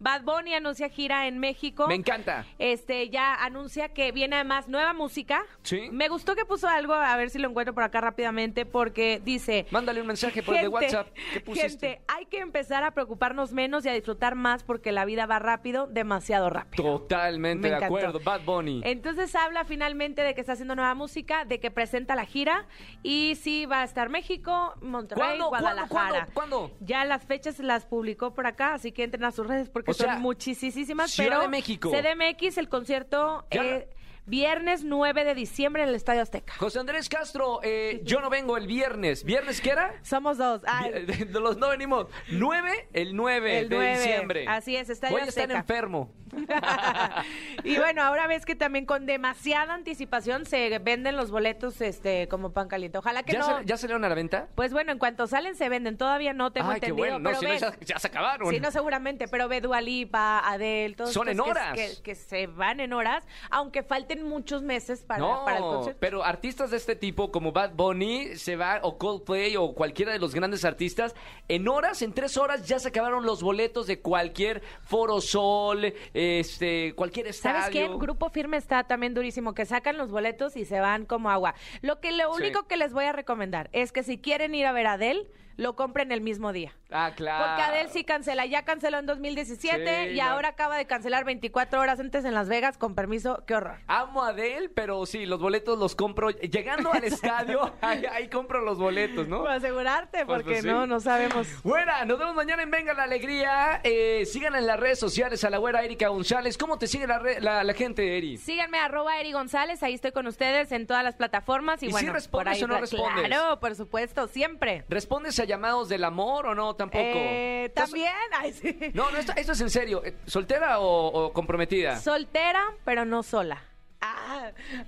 Bad 0.00 0.22
Bunny 0.24 0.52
anuncia 0.52 0.90
gira 0.90 1.26
en 1.26 1.38
México. 1.38 1.86
Uh. 1.86 1.88
Me 1.88 1.94
encanta. 1.94 2.44
Este 2.58 3.08
ya 3.08 3.34
anuncia 3.42 3.94
que 3.94 4.12
viene 4.12 4.36
además 4.36 4.68
nueva 4.68 4.92
música. 4.92 5.46
Sí. 5.62 5.88
Me 5.90 6.08
gustó 6.08 6.36
que 6.36 6.44
puso 6.44 6.68
algo, 6.68 6.92
a 6.92 7.16
ver 7.16 7.30
si 7.30 7.38
lo 7.38 7.48
encuentro 7.48 7.72
por 7.72 7.84
acá 7.84 8.02
rápidamente, 8.02 8.66
porque 8.66 9.18
dice. 9.24 9.64
Mándale 9.70 10.02
un 10.02 10.08
mensaje 10.08 10.42
por 10.42 10.56
el 10.56 10.60
de 10.60 10.68
WhatsApp. 10.68 11.08
¿Qué 11.32 11.40
pusiste? 11.40 11.88
gente, 11.88 12.02
hay 12.06 12.26
que 12.26 12.40
empezar 12.40 12.84
a 12.84 12.90
preocuparnos 12.90 13.54
menos 13.54 13.86
y 13.86 13.88
a 13.88 13.94
disfrutar 13.94 14.34
más 14.34 14.62
porque 14.62 14.92
la 14.92 15.06
vida 15.06 15.24
va 15.24 15.38
rápido, 15.38 15.86
demasiado 15.86 16.50
rápido. 16.50 16.98
Totalmente 16.98 17.62
Me 17.62 17.70
de 17.70 17.76
encantó. 17.76 17.96
acuerdo. 17.96 18.20
Bad 18.20 18.42
Bunny. 18.44 18.82
Entonces 18.84 19.34
habla 19.34 19.64
finalmente 19.64 20.20
de 20.20 20.34
que 20.34 20.42
está 20.42 20.52
haciendo 20.52 20.74
nueva 20.74 20.94
música, 20.94 21.46
de 21.46 21.60
que 21.60 21.70
presenta 21.70 22.14
la 22.14 22.26
gira 22.26 22.66
y 23.02 23.36
sí 23.36 23.64
va 23.64 23.80
a 23.80 23.84
estar 23.84 24.10
México, 24.10 24.33
Monterrey, 24.80 25.22
¿Cuándo? 25.24 25.48
Guadalajara. 25.48 26.28
¿Cuándo? 26.32 26.32
¿Cuándo? 26.34 26.70
Ya 26.80 27.04
las 27.04 27.24
fechas 27.24 27.58
las 27.58 27.86
publicó 27.86 28.34
por 28.34 28.46
acá, 28.46 28.74
así 28.74 28.92
que 28.92 29.04
entren 29.04 29.24
a 29.24 29.30
sus 29.32 29.46
redes 29.46 29.68
porque 29.68 29.90
O 29.90 29.94
sea, 29.94 30.14
son 30.14 30.22
muchísimas. 30.22 31.14
Pero 31.16 31.40
de 31.40 31.48
México. 31.48 31.90
CDMX, 31.90 32.58
el 32.58 32.68
concierto 32.68 33.44
Ya. 33.50 33.62
eh, 33.64 33.88
viernes 34.26 34.84
9 34.84 35.24
de 35.24 35.34
diciembre 35.34 35.82
en 35.82 35.88
el 35.90 35.94
Estadio 35.94 36.22
Azteca. 36.22 36.54
José 36.58 36.78
Andrés 36.78 37.08
Castro, 37.08 37.60
eh, 37.62 38.00
yo 38.04 38.20
no 38.20 38.30
vengo 38.30 38.56
el 38.56 38.66
viernes. 38.66 39.24
¿Viernes 39.24 39.60
qué 39.60 39.70
era? 39.70 39.94
Somos 40.02 40.38
dos. 40.38 40.62
Ah, 40.66 40.86
los 41.30 41.56
no 41.58 41.68
venimos. 41.68 42.06
9, 42.30 42.88
el 42.92 43.14
9 43.16 43.58
El 43.58 43.68
de 43.68 43.76
9. 43.76 43.96
diciembre. 43.98 44.44
Así 44.48 44.76
es, 44.76 44.88
Estadio 44.88 45.12
Voy 45.16 45.22
a 45.22 45.26
estar 45.26 45.50
enfermo. 45.50 46.10
y 47.64 47.76
bueno, 47.76 48.02
ahora 48.02 48.26
ves 48.26 48.44
que 48.44 48.56
también 48.56 48.86
con 48.86 49.06
demasiada 49.06 49.72
anticipación 49.74 50.46
se 50.46 50.78
venden 50.80 51.16
los 51.16 51.30
boletos 51.30 51.80
este 51.80 52.26
como 52.28 52.52
pan 52.52 52.66
caliente. 52.68 52.98
Ojalá 52.98 53.22
que 53.22 53.34
¿Ya, 53.34 53.38
no. 53.38 53.58
se- 53.60 53.64
¿Ya 53.66 53.76
salieron 53.76 54.04
a 54.04 54.08
la 54.08 54.14
venta? 54.16 54.48
Pues 54.56 54.72
bueno, 54.72 54.90
en 54.90 54.98
cuanto 54.98 55.26
salen 55.28 55.54
se 55.54 55.68
venden. 55.68 55.96
Todavía 55.96 56.32
no 56.32 56.50
tengo 56.52 56.70
Ay, 56.70 56.80
qué 56.80 56.86
entendido. 56.86 57.18
bueno. 57.18 57.30
No, 57.30 57.38
pero 57.38 57.40
si 57.40 57.64
no, 57.64 57.70
ya, 57.70 57.78
ya 57.84 57.98
se 58.00 58.08
acabaron. 58.08 58.50
Sí, 58.50 58.58
no 58.58 58.70
seguramente, 58.72 59.28
pero 59.28 59.48
ve 59.48 59.60
Dua 59.60 59.80
Lipa, 59.80 60.40
Adele, 60.40 60.94
todos 60.96 61.12
Son 61.12 61.28
en 61.28 61.36
que- 61.36 61.42
horas. 61.42 61.74
Que, 61.74 61.90
que 62.02 62.14
se 62.16 62.46
van 62.48 62.80
en 62.80 62.92
horas, 62.92 63.24
aunque 63.50 63.82
falten 64.14 64.28
muchos 64.28 64.62
meses 64.62 65.02
para, 65.04 65.20
no, 65.20 65.44
para 65.44 65.58
el 65.58 65.62
concierto. 65.62 65.98
pero 66.00 66.24
artistas 66.24 66.70
de 66.70 66.76
este 66.76 66.96
tipo 66.96 67.30
como 67.30 67.52
Bad 67.52 67.72
Bunny 67.74 68.36
se 68.36 68.56
va 68.56 68.80
o 68.82 68.98
Coldplay 68.98 69.56
o 69.56 69.74
cualquiera 69.74 70.12
de 70.12 70.18
los 70.18 70.34
grandes 70.34 70.64
artistas 70.64 71.14
en 71.48 71.68
horas, 71.68 72.02
en 72.02 72.12
tres 72.12 72.36
horas 72.36 72.66
ya 72.66 72.78
se 72.78 72.88
acabaron 72.88 73.24
los 73.26 73.42
boletos 73.42 73.86
de 73.86 74.00
cualquier 74.00 74.62
Foro 74.82 75.20
Sol, 75.20 75.92
este, 76.12 76.94
cualquier 76.94 77.26
estadio. 77.26 77.60
¿Sabes 77.62 77.72
qué? 77.72 77.88
Grupo 77.98 78.30
Firme 78.30 78.56
está 78.56 78.84
también 78.84 79.14
durísimo, 79.14 79.54
que 79.54 79.66
sacan 79.66 79.96
los 79.96 80.10
boletos 80.10 80.56
y 80.56 80.64
se 80.64 80.80
van 80.80 81.04
como 81.06 81.30
agua. 81.30 81.54
Lo 81.82 82.00
que 82.00 82.12
lo 82.12 82.34
Sí. 82.34 82.42
único 82.42 82.66
que 82.66 82.76
les 82.76 82.92
voy 82.92 83.04
a 83.04 83.12
recomendar 83.12 83.68
es 83.72 83.92
que 83.92 84.02
si 84.02 84.18
quieren 84.18 84.54
ir 84.54 84.66
a 84.66 84.72
ver 84.72 84.86
a 84.86 84.92
Adele, 84.94 85.26
lo 85.56 85.76
compren 85.76 86.12
el 86.12 86.20
mismo 86.20 86.52
día. 86.52 86.72
Ah, 86.90 87.12
claro. 87.16 87.44
Porque 87.46 87.62
Adele 87.62 87.88
sí 87.90 88.04
cancela, 88.04 88.46
ya 88.46 88.64
canceló 88.64 88.98
en 88.98 89.06
2017 89.06 90.08
Sí, 90.08 90.14
y 90.14 90.20
ahora 90.20 90.50
acaba 90.50 90.76
de 90.76 90.86
cancelar 90.86 91.24
24 91.24 91.80
horas 91.80 91.98
antes 91.98 92.24
en 92.24 92.34
Las 92.34 92.48
Vegas, 92.48 92.78
con 92.78 92.94
permiso, 92.94 93.42
qué 93.46 93.54
horror. 93.56 93.78
Amo 93.88 94.22
a 94.22 94.28
Adele, 94.28 94.68
pero 94.68 95.04
sí, 95.06 95.26
los 95.26 95.40
boletos 95.40 95.78
los 95.78 95.94
compro. 95.96 96.30
Llegando 96.30 96.92
al 96.92 97.02
estadio, 97.04 97.72
ahí, 97.80 98.04
ahí 98.06 98.28
compro 98.28 98.60
los 98.62 98.78
boletos, 98.78 99.26
¿no? 99.28 99.42
Para 99.42 99.56
asegurarte, 99.56 100.24
Pues, 100.24 100.38
porque 100.38 100.50
pues, 100.54 100.62
sí. 100.62 100.68
no, 100.68 100.86
no 100.86 101.00
sabemos. 101.00 101.48
Buena, 101.64 102.04
nos 102.04 102.18
vemos 102.18 102.34
mañana 102.34 102.62
en 102.62 102.70
Venga 102.70 102.94
la 102.94 103.04
Alegría. 103.04 103.80
Eh, 103.82 104.24
sigan 104.26 104.54
en 104.54 104.66
las 104.66 104.78
redes 104.78 104.98
sociales 104.98 105.42
a 105.44 105.50
la 105.50 105.58
güera 105.58 105.82
Erika 105.82 106.08
González. 106.08 106.56
¿Cómo 106.58 106.78
te 106.78 106.86
sigue 106.86 107.06
la, 107.06 107.18
re- 107.18 107.40
la, 107.40 107.64
la 107.64 107.74
gente, 107.74 108.16
Eri? 108.16 108.36
Síganme, 108.38 108.78
arroba 108.78 109.18
Eri 109.18 109.32
González, 109.32 109.82
ahí 109.82 109.94
estoy 109.94 110.12
con 110.12 110.26
ustedes 110.26 110.70
en 110.72 110.86
todas 110.86 111.02
las 111.02 111.16
plataformas. 111.16 111.82
Y, 111.82 111.86
¿Y 111.86 111.88
si 111.88 111.92
bueno, 111.92 112.12
respondes 112.12 112.44
por 112.46 112.48
ahí, 112.54 112.62
o 112.62 112.66
no 112.68 112.80
respondes? 112.80 113.26
Claro, 113.26 113.58
por 113.60 113.74
supuesto, 113.74 114.28
siempre. 114.28 114.84
¿Respondes 114.88 115.38
a 115.40 115.43
llamados 115.44 115.88
del 115.88 116.04
amor 116.04 116.46
o 116.46 116.54
no? 116.54 116.74
Tampoco. 116.74 117.02
Eh, 117.04 117.66
¿Estás- 117.66 117.90
También, 117.90 118.12
ay, 118.38 118.52
sí. 118.52 118.76
No, 118.94 119.10
no, 119.10 119.18
esto, 119.18 119.32
esto 119.36 119.52
es 119.52 119.60
en 119.60 119.70
serio. 119.70 120.02
¿Soltera 120.26 120.78
o, 120.80 121.06
o 121.26 121.32
comprometida? 121.32 121.98
Soltera, 121.98 122.64
pero 122.84 123.04
no 123.04 123.22
sola. 123.22 123.62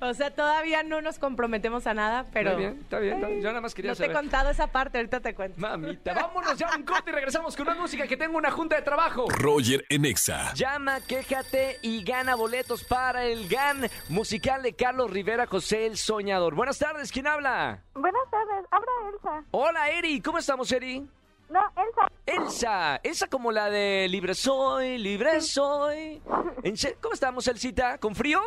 O 0.01 0.15
sea, 0.15 0.35
todavía 0.35 0.83
no 0.83 1.01
nos 1.01 1.19
comprometemos 1.19 1.87
a 1.87 1.95
nada, 1.95 2.27
pero... 2.33 2.51
Está 2.51 2.59
bien, 2.61 2.79
está 2.81 2.99
bien. 2.99 3.15
está 3.15 3.27
bien. 3.29 3.41
Yo 3.43 3.49
nada 3.49 3.61
más 3.61 3.75
quería 3.75 3.91
no 3.93 3.97
te 3.97 4.03
he 4.05 4.07
saber. 4.07 4.17
contado 4.23 4.51
esa 4.51 4.67
parte, 4.67 4.99
ahorita 4.99 5.21
te 5.21 5.35
cuento. 5.35 5.61
Mamita, 5.61 6.15
vámonos 6.15 6.57
ya 6.59 6.69
a 6.69 6.77
un 6.77 6.83
corte 6.85 7.11
y 7.11 7.15
regresamos 7.15 7.57
con 7.57 7.69
una 7.69 7.77
música 7.81 8.07
que 8.07 8.17
tengo 8.17 8.37
una 8.39 8.51
junta 8.51 8.77
de 8.77 8.83
trabajo. 8.83 9.27
Roger 9.31 9.85
en 9.89 10.05
Exa. 10.05 10.53
Llama, 10.55 11.01
quéjate 11.01 11.79
y 11.83 12.03
gana 12.05 12.35
boletos 12.35 12.85
para 12.85 13.25
el 13.25 13.49
GAN 13.49 13.89
musical 14.09 14.63
de 14.63 14.75
Carlos 14.75 15.11
Rivera 15.11 15.47
José 15.47 15.87
el 15.87 15.97
Soñador. 15.97 16.55
Buenas 16.55 16.79
tardes, 16.79 17.13
¿quién 17.13 17.27
habla? 17.27 17.83
Buenas 17.95 18.23
tardes, 18.31 18.67
habla 18.71 18.87
Elsa. 19.13 19.45
Hola, 19.51 19.91
Eri, 19.91 20.21
¿cómo 20.21 20.39
estamos, 20.39 20.71
Eri? 20.73 21.07
No, 21.49 21.61
Elsa. 21.77 22.09
Elsa, 22.27 23.01
Elsa 23.05 23.27
como 23.29 23.53
la 23.53 23.71
de 23.71 24.09
Libre 24.09 24.35
Soy, 24.35 24.99
Libre 24.99 25.41
Soy. 25.41 26.21
¿En 26.65 26.77
se- 26.77 26.95
¿Cómo 27.01 27.15
estamos, 27.15 27.47
Elsita? 27.47 27.99
¿Con 27.99 28.15
frío? 28.17 28.41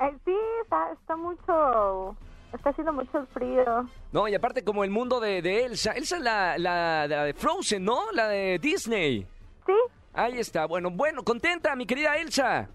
Eh, 0.00 0.14
sí, 0.24 0.36
está, 0.62 0.92
está 0.92 1.16
mucho, 1.16 2.16
está 2.52 2.70
haciendo 2.70 2.92
mucho 2.92 3.26
frío. 3.32 3.88
No, 4.12 4.28
y 4.28 4.34
aparte 4.34 4.62
como 4.64 4.84
el 4.84 4.90
mundo 4.90 5.20
de, 5.20 5.40
de 5.42 5.64
Elsa. 5.64 5.92
Elsa 5.92 6.16
es 6.16 6.22
la, 6.22 6.58
la, 6.58 7.06
la 7.08 7.24
de 7.24 7.34
Frozen, 7.34 7.84
¿no? 7.84 8.10
La 8.12 8.28
de 8.28 8.58
Disney. 8.58 9.26
Sí, 9.66 9.72
Ahí 10.12 10.38
está. 10.38 10.66
Bueno, 10.66 10.90
bueno, 10.90 11.22
contenta, 11.24 11.74
mi 11.76 11.86
querida 11.86 12.16
Elsa. 12.16 12.68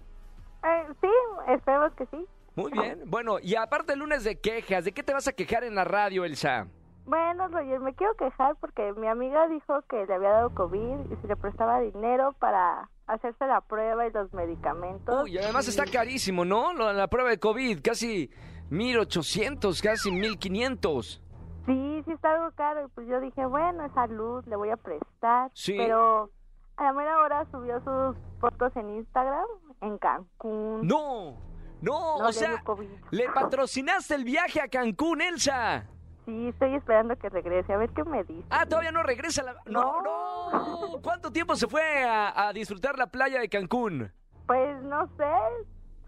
eh, 0.64 0.86
sí, 1.00 1.08
esperemos 1.48 1.92
que 1.94 2.06
sí. 2.06 2.24
Muy 2.54 2.70
bien. 2.70 3.02
Bueno, 3.06 3.38
y 3.40 3.54
aparte 3.56 3.94
el 3.94 3.98
lunes 4.00 4.24
de 4.24 4.38
quejas, 4.38 4.84
¿de 4.84 4.92
qué 4.92 5.02
te 5.02 5.12
vas 5.14 5.26
a 5.26 5.32
quejar 5.32 5.64
en 5.64 5.74
la 5.74 5.84
radio, 5.84 6.24
Elsa? 6.24 6.66
Bueno, 7.04 7.48
Roger, 7.48 7.80
me 7.80 7.94
quiero 7.94 8.14
quejar 8.14 8.56
porque 8.56 8.92
mi 8.92 9.08
amiga 9.08 9.48
dijo 9.48 9.82
que 9.88 10.06
le 10.06 10.14
había 10.14 10.30
dado 10.30 10.54
COVID 10.54 11.10
y 11.10 11.16
si 11.20 11.26
le 11.26 11.36
prestaba 11.36 11.80
dinero 11.80 12.34
para 12.38 12.88
hacerse 13.06 13.46
la 13.46 13.60
prueba 13.60 14.06
y 14.06 14.12
los 14.12 14.32
medicamentos. 14.32 15.24
Uy, 15.24 15.32
y 15.32 15.38
además 15.38 15.66
está 15.68 15.84
carísimo, 15.84 16.44
¿no? 16.44 16.72
La 16.72 17.08
prueba 17.08 17.30
de 17.30 17.38
COVID, 17.38 17.80
casi 17.82 18.30
1800, 18.70 19.82
casi 19.82 20.10
1500. 20.10 21.22
Sí, 21.66 22.02
sí 22.04 22.12
está 22.12 22.32
algo 22.32 22.54
caro. 22.56 22.86
Y 22.86 22.88
pues 22.90 23.06
yo 23.08 23.20
dije, 23.20 23.44
bueno, 23.46 23.84
es 23.84 23.92
salud, 23.92 24.44
le 24.46 24.56
voy 24.56 24.70
a 24.70 24.76
prestar. 24.76 25.50
Sí. 25.54 25.74
Pero 25.76 26.30
a 26.76 26.84
la 26.84 26.92
mera 26.92 27.18
hora 27.18 27.46
subió 27.50 27.78
sus 27.80 28.16
fotos 28.40 28.74
en 28.76 28.90
Instagram 28.96 29.46
en 29.80 29.98
Cancún. 29.98 30.86
No, 30.86 31.36
No, 31.80 32.18
No, 32.18 32.26
o 32.26 32.32
sea, 32.32 32.62
le 33.10 33.28
patrocinaste 33.28 34.14
el 34.14 34.24
viaje 34.24 34.60
a 34.60 34.68
Cancún, 34.68 35.20
Elsa. 35.20 35.86
Sí, 36.24 36.48
estoy 36.48 36.74
esperando 36.76 37.16
que 37.16 37.28
regrese, 37.28 37.72
a 37.72 37.76
ver 37.78 37.90
qué 37.90 38.04
me 38.04 38.22
dice. 38.24 38.46
Ah, 38.50 38.64
todavía 38.66 38.92
no 38.92 39.02
regresa 39.02 39.42
la... 39.42 39.56
No, 39.66 40.00
no. 40.02 41.00
¿Cuánto 41.02 41.32
tiempo 41.32 41.56
se 41.56 41.66
fue 41.66 42.04
a, 42.04 42.48
a 42.48 42.52
disfrutar 42.52 42.96
la 42.96 43.08
playa 43.08 43.40
de 43.40 43.48
Cancún? 43.48 44.12
Pues 44.46 44.82
no 44.84 45.06
sé, 45.16 45.24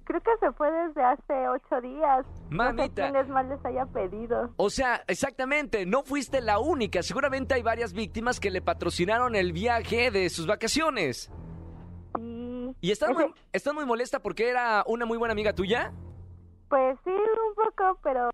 creo 0.04 0.20
que 0.20 0.30
se 0.38 0.52
fue 0.52 0.70
desde 0.70 1.02
hace 1.02 1.48
ocho 1.48 1.80
días. 1.80 2.24
No 2.50 2.64
sé 2.68 2.72
Mamita. 2.74 3.02
quiénes 3.10 3.28
más 3.28 3.46
les 3.46 3.64
haya 3.64 3.86
pedido. 3.86 4.50
O 4.56 4.70
sea, 4.70 5.02
exactamente, 5.08 5.84
no 5.84 6.04
fuiste 6.04 6.40
la 6.40 6.60
única. 6.60 7.02
Seguramente 7.02 7.54
hay 7.54 7.62
varias 7.62 7.92
víctimas 7.92 8.38
que 8.38 8.50
le 8.52 8.62
patrocinaron 8.62 9.34
el 9.34 9.52
viaje 9.52 10.10
de 10.12 10.30
sus 10.30 10.46
vacaciones. 10.46 11.30
Sí. 12.16 12.76
¿Y 12.80 12.90
estás 12.92 13.10
Ese- 13.10 13.18
muy, 13.18 13.34
estás 13.52 13.74
muy 13.74 13.84
molesta 13.86 14.20
porque 14.20 14.48
era 14.48 14.84
una 14.86 15.06
muy 15.06 15.18
buena 15.18 15.32
amiga 15.32 15.52
tuya? 15.54 15.92
Pues 16.68 16.96
sí, 17.04 17.10
un 17.10 17.54
poco, 17.56 17.98
pero 18.02 18.30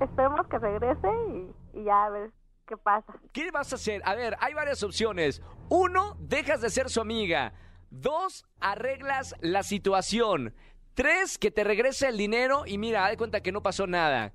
esperemos 0.00 0.46
que 0.48 0.58
regrese 0.58 1.08
y, 1.28 1.78
y 1.80 1.84
ya 1.84 2.06
a 2.06 2.10
ver 2.10 2.30
qué 2.66 2.76
pasa. 2.76 3.14
¿Qué 3.32 3.50
vas 3.50 3.72
a 3.72 3.76
hacer? 3.76 4.02
A 4.04 4.14
ver, 4.14 4.36
hay 4.40 4.54
varias 4.54 4.82
opciones. 4.82 5.42
Uno, 5.68 6.16
dejas 6.18 6.60
de 6.60 6.70
ser 6.70 6.90
su 6.90 7.00
amiga. 7.00 7.52
Dos, 7.90 8.46
arreglas 8.60 9.36
la 9.40 9.62
situación. 9.62 10.54
Tres, 10.94 11.38
que 11.38 11.50
te 11.50 11.64
regrese 11.64 12.08
el 12.08 12.16
dinero 12.16 12.64
y 12.66 12.78
mira, 12.78 13.08
de 13.08 13.16
cuenta 13.16 13.40
que 13.40 13.52
no 13.52 13.62
pasó 13.62 13.86
nada. 13.86 14.32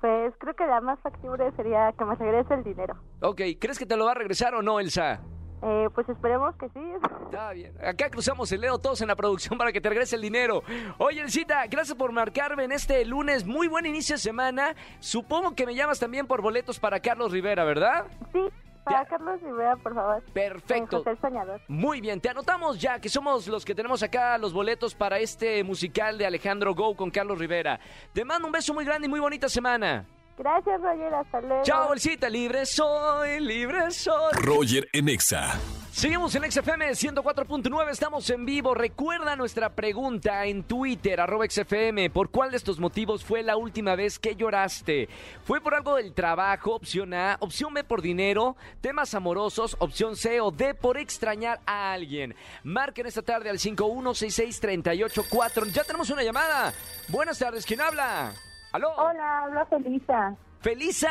Pues 0.00 0.32
creo 0.38 0.54
que 0.54 0.66
la 0.66 0.80
más 0.80 1.00
factible 1.00 1.50
sería 1.56 1.92
que 1.98 2.04
me 2.04 2.14
regrese 2.14 2.54
el 2.54 2.64
dinero. 2.64 2.96
Ok, 3.20 3.40
¿crees 3.60 3.78
que 3.78 3.86
te 3.86 3.96
lo 3.96 4.04
va 4.04 4.12
a 4.12 4.14
regresar 4.14 4.54
o 4.54 4.62
no, 4.62 4.78
Elsa? 4.78 5.20
Eh, 5.62 5.88
pues 5.94 6.08
esperemos 6.08 6.54
que 6.56 6.68
sí. 6.68 6.80
Está 7.24 7.52
bien. 7.52 7.72
Acá 7.84 8.10
cruzamos 8.10 8.50
el 8.52 8.60
dedo 8.60 8.78
todos 8.78 9.00
en 9.00 9.08
la 9.08 9.16
producción 9.16 9.58
para 9.58 9.72
que 9.72 9.80
te 9.80 9.88
regrese 9.88 10.16
el 10.16 10.22
dinero. 10.22 10.62
Oye, 10.98 11.20
Elcita, 11.20 11.66
gracias 11.66 11.96
por 11.96 12.12
marcarme 12.12 12.64
en 12.64 12.72
este 12.72 13.04
lunes. 13.04 13.44
Muy 13.44 13.66
buen 13.66 13.84
inicio 13.86 14.14
de 14.14 14.20
semana. 14.20 14.74
Supongo 15.00 15.54
que 15.54 15.66
me 15.66 15.74
llamas 15.74 15.98
también 15.98 16.26
por 16.26 16.42
boletos 16.42 16.78
para 16.78 17.00
Carlos 17.00 17.32
Rivera, 17.32 17.64
¿verdad? 17.64 18.06
Sí, 18.32 18.40
para 18.84 19.02
Ya. 19.02 19.08
Carlos 19.08 19.42
Rivera, 19.42 19.76
por 19.76 19.94
favor. 19.94 20.22
Perfecto. 20.32 20.88
Con 20.88 20.98
José 20.98 21.10
el 21.10 21.20
Soñador. 21.20 21.60
Muy 21.66 22.00
bien, 22.00 22.20
te 22.20 22.28
anotamos 22.28 22.80
ya 22.80 23.00
que 23.00 23.08
somos 23.08 23.48
los 23.48 23.64
que 23.64 23.74
tenemos 23.74 24.02
acá 24.02 24.38
los 24.38 24.52
boletos 24.52 24.94
para 24.94 25.18
este 25.18 25.64
musical 25.64 26.18
de 26.18 26.26
Alejandro 26.26 26.74
Go 26.74 26.94
con 26.94 27.10
Carlos 27.10 27.38
Rivera. 27.38 27.80
Te 28.12 28.24
mando 28.24 28.46
un 28.46 28.52
beso 28.52 28.72
muy 28.72 28.84
grande 28.84 29.06
y 29.06 29.10
muy 29.10 29.20
bonita 29.20 29.48
semana. 29.48 30.06
Gracias, 30.38 30.80
Roger. 30.80 31.14
Hasta 31.14 31.40
luego. 31.40 31.62
Chao, 31.64 31.92
Elcita. 31.92 32.28
Libre 32.28 32.64
soy, 32.64 33.40
libre 33.40 33.90
soy. 33.90 34.32
Roger 34.34 34.88
en 34.92 35.08
Exa. 35.08 35.58
Seguimos 35.98 36.32
en 36.36 36.48
XFM 36.48 36.90
104.9, 36.90 37.90
estamos 37.90 38.30
en 38.30 38.46
vivo. 38.46 38.72
Recuerda 38.72 39.34
nuestra 39.34 39.70
pregunta 39.70 40.46
en 40.46 40.62
Twitter, 40.62 41.20
arroba 41.20 41.44
XFM. 41.50 42.10
¿Por 42.10 42.30
cuál 42.30 42.52
de 42.52 42.56
estos 42.56 42.78
motivos 42.78 43.24
fue 43.24 43.42
la 43.42 43.56
última 43.56 43.96
vez 43.96 44.20
que 44.20 44.36
lloraste? 44.36 45.08
¿Fue 45.42 45.60
por 45.60 45.74
algo 45.74 45.96
del 45.96 46.14
trabajo? 46.14 46.76
Opción 46.76 47.14
A. 47.14 47.36
Opción 47.40 47.74
B 47.74 47.82
por 47.82 48.00
dinero. 48.00 48.56
Temas 48.80 49.12
amorosos. 49.14 49.74
Opción 49.80 50.14
C 50.14 50.40
o 50.40 50.52
D 50.52 50.74
por 50.74 50.98
extrañar 50.98 51.58
a 51.66 51.90
alguien. 51.90 52.36
Marquen 52.62 53.06
esta 53.06 53.22
tarde 53.22 53.50
al 53.50 53.58
51663804. 53.58 55.72
Ya 55.72 55.82
tenemos 55.82 56.10
una 56.10 56.22
llamada. 56.22 56.72
Buenas 57.08 57.40
tardes, 57.40 57.66
¿quién 57.66 57.80
habla? 57.80 58.34
¿Aló? 58.78 58.92
Hola, 58.96 59.42
habla 59.42 59.66
Felisa. 59.66 60.36
¿Felisa? 60.60 61.10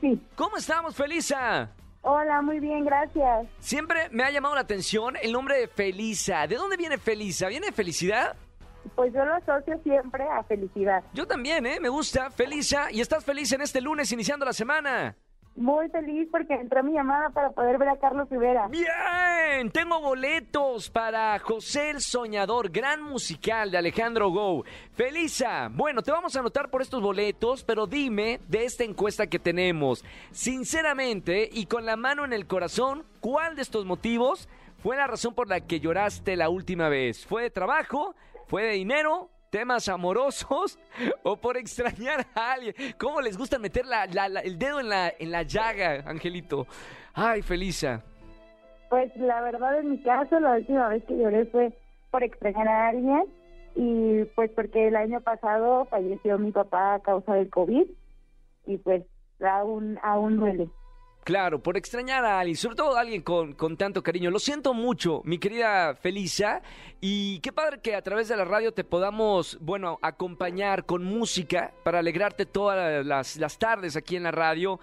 Sí. 0.00 0.20
¿Cómo 0.36 0.56
estamos, 0.56 0.94
Felisa? 0.94 1.68
Hola, 2.02 2.40
muy 2.40 2.60
bien, 2.60 2.84
gracias. 2.84 3.48
Siempre 3.58 4.08
me 4.12 4.22
ha 4.22 4.30
llamado 4.30 4.54
la 4.54 4.60
atención 4.60 5.16
el 5.20 5.32
nombre 5.32 5.58
de 5.58 5.66
Felisa. 5.66 6.46
¿De 6.46 6.54
dónde 6.54 6.76
viene 6.76 6.96
Felisa? 6.96 7.48
¿Viene 7.48 7.66
de 7.66 7.72
felicidad? 7.72 8.36
Pues 8.94 9.12
yo 9.12 9.24
lo 9.24 9.34
asocio 9.34 9.76
siempre 9.82 10.22
a 10.22 10.44
felicidad. 10.44 11.02
Yo 11.14 11.26
también, 11.26 11.66
¿eh? 11.66 11.80
Me 11.80 11.88
gusta. 11.88 12.30
Felisa. 12.30 12.92
¿Y 12.92 13.00
estás 13.00 13.24
feliz 13.24 13.50
en 13.50 13.62
este 13.62 13.80
lunes 13.80 14.12
iniciando 14.12 14.46
la 14.46 14.52
semana? 14.52 15.16
Muy 15.56 15.88
feliz 15.88 16.28
porque 16.32 16.54
entró 16.54 16.82
mi 16.82 16.92
llamada 16.92 17.30
para 17.30 17.50
poder 17.50 17.78
ver 17.78 17.88
a 17.88 17.96
Carlos 17.96 18.28
Rivera. 18.28 18.66
Bien, 18.66 19.70
tengo 19.70 20.00
boletos 20.00 20.90
para 20.90 21.38
José 21.38 21.90
el 21.90 22.00
Soñador, 22.00 22.70
gran 22.70 23.02
musical 23.02 23.70
de 23.70 23.78
Alejandro 23.78 24.30
Go. 24.30 24.64
Felisa, 24.94 25.70
bueno, 25.72 26.02
te 26.02 26.10
vamos 26.10 26.34
a 26.34 26.40
anotar 26.40 26.70
por 26.70 26.82
estos 26.82 27.00
boletos, 27.00 27.62
pero 27.62 27.86
dime 27.86 28.40
de 28.48 28.64
esta 28.64 28.82
encuesta 28.82 29.28
que 29.28 29.38
tenemos, 29.38 30.04
sinceramente 30.32 31.48
y 31.52 31.66
con 31.66 31.86
la 31.86 31.94
mano 31.96 32.24
en 32.24 32.32
el 32.32 32.48
corazón, 32.48 33.04
¿cuál 33.20 33.54
de 33.54 33.62
estos 33.62 33.84
motivos 33.84 34.48
fue 34.82 34.96
la 34.96 35.06
razón 35.06 35.34
por 35.34 35.48
la 35.48 35.60
que 35.60 35.78
lloraste 35.78 36.34
la 36.34 36.48
última 36.48 36.88
vez? 36.88 37.24
¿Fue 37.26 37.44
de 37.44 37.50
trabajo? 37.50 38.16
¿Fue 38.48 38.64
de 38.64 38.72
dinero? 38.72 39.30
¿Temas 39.54 39.88
amorosos? 39.88 40.80
¿O 41.22 41.36
por 41.36 41.56
extrañar 41.56 42.26
a 42.34 42.54
alguien? 42.54 42.74
¿Cómo 42.98 43.20
les 43.20 43.38
gusta 43.38 43.56
meter 43.56 43.86
la- 43.86 44.04
la- 44.06 44.28
la- 44.28 44.40
el 44.40 44.58
dedo 44.58 44.80
en 44.80 44.88
la, 44.88 45.14
en 45.16 45.30
la 45.30 45.44
llaga, 45.44 46.02
Angelito? 46.10 46.66
Ay, 47.14 47.40
Felisa. 47.40 48.02
Pues 48.90 49.14
la 49.16 49.40
verdad 49.42 49.78
en 49.78 49.92
mi 49.92 50.02
caso 50.02 50.40
la 50.40 50.54
última 50.56 50.88
vez 50.88 51.04
que 51.04 51.16
lloré 51.16 51.46
fue 51.46 51.72
por 52.10 52.24
extrañar 52.24 52.66
a 52.66 52.88
alguien 52.88 53.26
y 53.76 54.24
pues 54.34 54.50
porque 54.56 54.88
el 54.88 54.96
año 54.96 55.20
pasado 55.20 55.84
falleció 55.84 56.36
mi 56.36 56.50
papá 56.50 56.94
a 56.94 56.98
causa 57.02 57.34
del 57.34 57.48
COVID 57.48 57.86
y 58.66 58.76
pues 58.78 59.04
aún, 59.40 60.00
aún 60.02 60.36
duele. 60.36 60.68
Claro, 61.24 61.58
por 61.58 61.78
extrañar 61.78 62.22
a 62.26 62.38
alguien, 62.38 62.56
sobre 62.56 62.76
todo 62.76 62.96
a 62.96 63.00
alguien 63.00 63.22
con, 63.22 63.54
con 63.54 63.78
tanto 63.78 64.02
cariño. 64.02 64.30
Lo 64.30 64.38
siento 64.38 64.74
mucho, 64.74 65.22
mi 65.24 65.38
querida 65.38 65.94
Felisa. 65.94 66.60
Y 67.00 67.40
qué 67.40 67.50
padre 67.50 67.80
que 67.80 67.94
a 67.94 68.02
través 68.02 68.28
de 68.28 68.36
la 68.36 68.44
radio 68.44 68.72
te 68.72 68.84
podamos, 68.84 69.56
bueno, 69.62 69.98
acompañar 70.02 70.84
con 70.84 71.02
música 71.02 71.72
para 71.82 72.00
alegrarte 72.00 72.44
todas 72.44 73.04
las, 73.06 73.36
las 73.36 73.58
tardes 73.58 73.96
aquí 73.96 74.16
en 74.16 74.24
la 74.24 74.32
radio. 74.32 74.78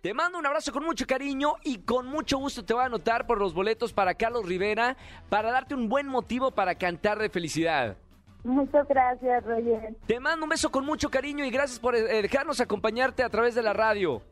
Te 0.00 0.14
mando 0.14 0.38
un 0.38 0.46
abrazo 0.46 0.72
con 0.72 0.82
mucho 0.82 1.06
cariño 1.06 1.56
y 1.62 1.80
con 1.80 2.06
mucho 2.06 2.38
gusto 2.38 2.64
te 2.64 2.72
voy 2.72 2.82
a 2.82 2.86
anotar 2.86 3.26
por 3.26 3.38
los 3.38 3.52
boletos 3.52 3.92
para 3.92 4.14
Carlos 4.14 4.46
Rivera 4.46 4.96
para 5.28 5.52
darte 5.52 5.74
un 5.74 5.90
buen 5.90 6.08
motivo 6.08 6.50
para 6.50 6.74
cantar 6.74 7.18
de 7.18 7.28
felicidad. 7.28 7.96
Muchas 8.44 8.88
gracias, 8.88 9.44
Roger. 9.44 9.94
Te 10.06 10.18
mando 10.18 10.44
un 10.44 10.48
beso 10.48 10.70
con 10.70 10.84
mucho 10.84 11.10
cariño 11.10 11.44
y 11.44 11.50
gracias 11.50 11.78
por 11.78 11.94
eh, 11.94 12.22
dejarnos 12.22 12.60
acompañarte 12.60 13.22
a 13.22 13.28
través 13.28 13.54
de 13.54 13.62
la 13.62 13.72
radio. 13.74 14.22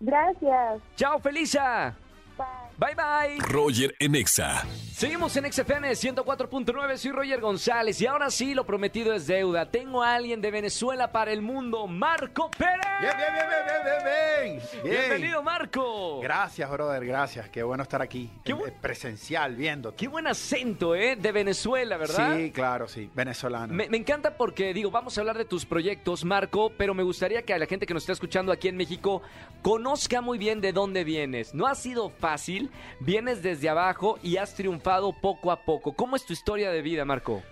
Gracias. 0.00 0.82
Chao, 0.96 1.18
Felisa. 1.20 1.96
Bye. 2.36 2.67
Bye 2.78 2.94
bye. 2.94 3.38
Roger 3.48 3.92
en 3.98 4.14
Exa. 4.14 4.64
Seguimos 4.92 5.36
en 5.36 5.52
XFM 5.52 5.90
104.9, 5.90 6.96
soy 6.96 7.10
Roger 7.12 7.40
González 7.40 8.00
y 8.00 8.06
ahora 8.06 8.30
sí 8.30 8.54
lo 8.54 8.64
prometido 8.66 9.12
es 9.14 9.26
deuda. 9.26 9.68
Tengo 9.70 10.02
a 10.02 10.14
alguien 10.14 10.40
de 10.40 10.50
Venezuela 10.52 11.10
para 11.10 11.32
el 11.32 11.42
mundo, 11.42 11.86
Marco 11.88 12.48
Pérez. 12.56 12.76
Bien, 13.00 13.12
bien, 13.16 13.32
bien, 13.34 13.46
bien, 13.48 13.64
bien, 13.66 13.82
bien, 13.84 14.04
bien. 14.04 14.82
Bien. 14.84 14.98
Bienvenido, 15.08 15.42
Marco. 15.42 16.20
Gracias, 16.20 16.70
brother, 16.70 17.04
gracias. 17.04 17.48
Qué 17.48 17.62
bueno 17.64 17.82
estar 17.82 18.00
aquí, 18.00 18.30
Qué 18.44 18.52
eh, 18.52 18.56
bu- 18.56 18.72
presencial, 18.80 19.56
viéndote. 19.56 19.96
Qué 19.96 20.06
buen 20.08 20.26
acento, 20.28 20.94
¿eh? 20.94 21.16
De 21.16 21.32
Venezuela, 21.32 21.96
¿verdad? 21.96 22.36
Sí, 22.36 22.50
claro, 22.52 22.86
sí, 22.88 23.10
venezolano. 23.14 23.72
Me, 23.74 23.88
me 23.88 23.96
encanta 23.96 24.36
porque, 24.36 24.72
digo, 24.72 24.90
vamos 24.92 25.16
a 25.18 25.20
hablar 25.20 25.36
de 25.38 25.44
tus 25.44 25.64
proyectos, 25.66 26.24
Marco, 26.24 26.72
pero 26.76 26.94
me 26.94 27.02
gustaría 27.02 27.42
que 27.42 27.54
a 27.54 27.58
la 27.58 27.66
gente 27.66 27.86
que 27.86 27.94
nos 27.94 28.04
está 28.04 28.12
escuchando 28.12 28.52
aquí 28.52 28.68
en 28.68 28.76
México 28.76 29.22
conozca 29.62 30.20
muy 30.20 30.38
bien 30.38 30.60
de 30.60 30.72
dónde 30.72 31.02
vienes. 31.04 31.54
No 31.54 31.66
ha 31.66 31.74
sido 31.74 32.10
fácil, 32.10 32.67
vienes 33.00 33.42
desde 33.42 33.68
abajo 33.68 34.18
y 34.22 34.36
has 34.36 34.54
triunfado 34.54 35.12
poco 35.12 35.50
a 35.50 35.64
poco. 35.64 35.92
¿Cómo 35.92 36.16
es 36.16 36.24
tu 36.24 36.32
historia 36.32 36.70
de 36.70 36.82
vida, 36.82 37.04
Marco? 37.04 37.42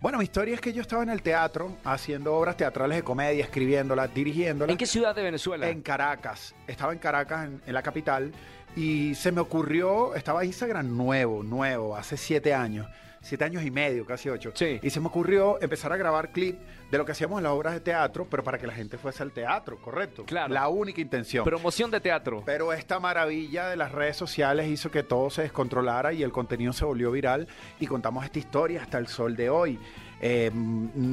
Bueno, 0.00 0.18
mi 0.18 0.24
historia 0.24 0.54
es 0.54 0.60
que 0.60 0.72
yo 0.72 0.82
estaba 0.82 1.02
en 1.02 1.08
el 1.08 1.22
teatro 1.22 1.76
haciendo 1.82 2.34
obras 2.34 2.56
teatrales 2.56 2.98
de 2.98 3.02
comedia, 3.02 3.42
escribiéndolas, 3.42 4.12
dirigiéndolas. 4.12 4.70
¿En 4.70 4.78
qué 4.78 4.86
ciudad 4.86 5.14
de 5.14 5.22
Venezuela? 5.22 5.68
En 5.68 5.80
Caracas. 5.80 6.54
Estaba 6.66 6.92
en 6.92 6.98
Caracas, 6.98 7.46
en, 7.46 7.62
en 7.66 7.74
la 7.74 7.82
capital, 7.82 8.32
y 8.76 9.14
se 9.14 9.32
me 9.32 9.40
ocurrió, 9.40 10.14
estaba 10.14 10.44
Instagram 10.44 10.96
nuevo, 10.96 11.42
nuevo, 11.42 11.96
hace 11.96 12.18
siete 12.18 12.52
años, 12.52 12.86
siete 13.26 13.44
años 13.44 13.64
y 13.64 13.70
medio, 13.70 14.06
casi 14.06 14.28
ocho. 14.28 14.52
Sí. 14.54 14.78
Y 14.82 14.90
se 14.90 15.00
me 15.00 15.08
ocurrió 15.08 15.60
empezar 15.60 15.92
a 15.92 15.96
grabar 15.96 16.30
clip 16.30 16.58
de 16.90 16.98
lo 16.98 17.04
que 17.04 17.12
hacíamos 17.12 17.38
en 17.38 17.44
las 17.44 17.52
obras 17.52 17.74
de 17.74 17.80
teatro, 17.80 18.26
pero 18.30 18.44
para 18.44 18.58
que 18.58 18.66
la 18.66 18.72
gente 18.72 18.98
fuese 18.98 19.22
al 19.22 19.32
teatro, 19.32 19.78
correcto. 19.78 20.24
Claro. 20.24 20.54
La 20.54 20.68
única 20.68 21.00
intención. 21.00 21.44
Promoción 21.44 21.90
de 21.90 22.00
teatro. 22.00 22.42
Pero 22.46 22.72
esta 22.72 23.00
maravilla 23.00 23.68
de 23.68 23.76
las 23.76 23.90
redes 23.90 24.16
sociales 24.16 24.68
hizo 24.68 24.90
que 24.90 25.02
todo 25.02 25.28
se 25.30 25.42
descontrolara 25.42 26.12
y 26.12 26.22
el 26.22 26.30
contenido 26.30 26.72
se 26.72 26.84
volvió 26.84 27.10
viral 27.10 27.48
y 27.80 27.86
contamos 27.86 28.24
esta 28.24 28.38
historia 28.38 28.82
hasta 28.82 28.98
el 28.98 29.08
sol 29.08 29.34
de 29.34 29.50
hoy. 29.50 29.78
Eh, 30.20 30.50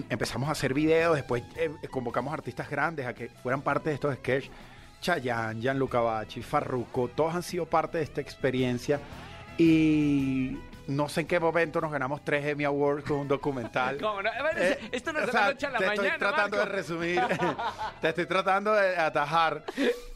empezamos 0.09 0.47
a 0.49 0.51
hacer 0.51 0.73
videos, 0.73 1.15
después 1.15 1.43
eh, 1.57 1.71
convocamos 1.89 2.33
artistas 2.33 2.69
grandes 2.69 3.05
a 3.07 3.13
que 3.13 3.29
fueran 3.29 3.61
parte 3.61 3.89
de 3.89 3.95
estos 3.95 4.13
sketches. 4.15 4.51
Chayanne, 5.01 5.59
Gianluca 5.59 5.99
Bacci, 5.99 6.41
Farruko, 6.41 7.09
todos 7.09 7.35
han 7.35 7.43
sido 7.43 7.65
parte 7.65 7.97
de 7.97 8.05
esta 8.05 8.21
experiencia 8.21 9.01
y 9.57 10.57
no 10.87 11.09
sé 11.09 11.21
en 11.21 11.27
qué 11.27 11.39
momento 11.39 11.79
nos 11.81 11.91
ganamos 11.91 12.23
tres 12.23 12.45
Emmy 12.45 12.63
Awards 12.65 13.03
con 13.05 13.17
un 13.19 13.27
documental. 13.27 13.97
¿Cómo 14.01 14.21
no? 14.21 14.29
Eh, 14.57 14.79
esto 14.91 15.13
no 15.13 15.19
es 15.19 15.27
de 15.27 15.33
la 15.33 15.45
noche 15.47 15.65
a 15.65 15.71
la 15.71 15.79
te 15.79 15.85
mañana. 15.87 16.07
estoy 16.07 16.19
tratando 16.19 16.57
Marco. 16.57 16.69
de 16.71 16.75
resumir. 16.77 17.21
te 18.01 18.09
estoy 18.09 18.25
tratando 18.25 18.73
de 18.73 18.97
atajar. 18.97 19.63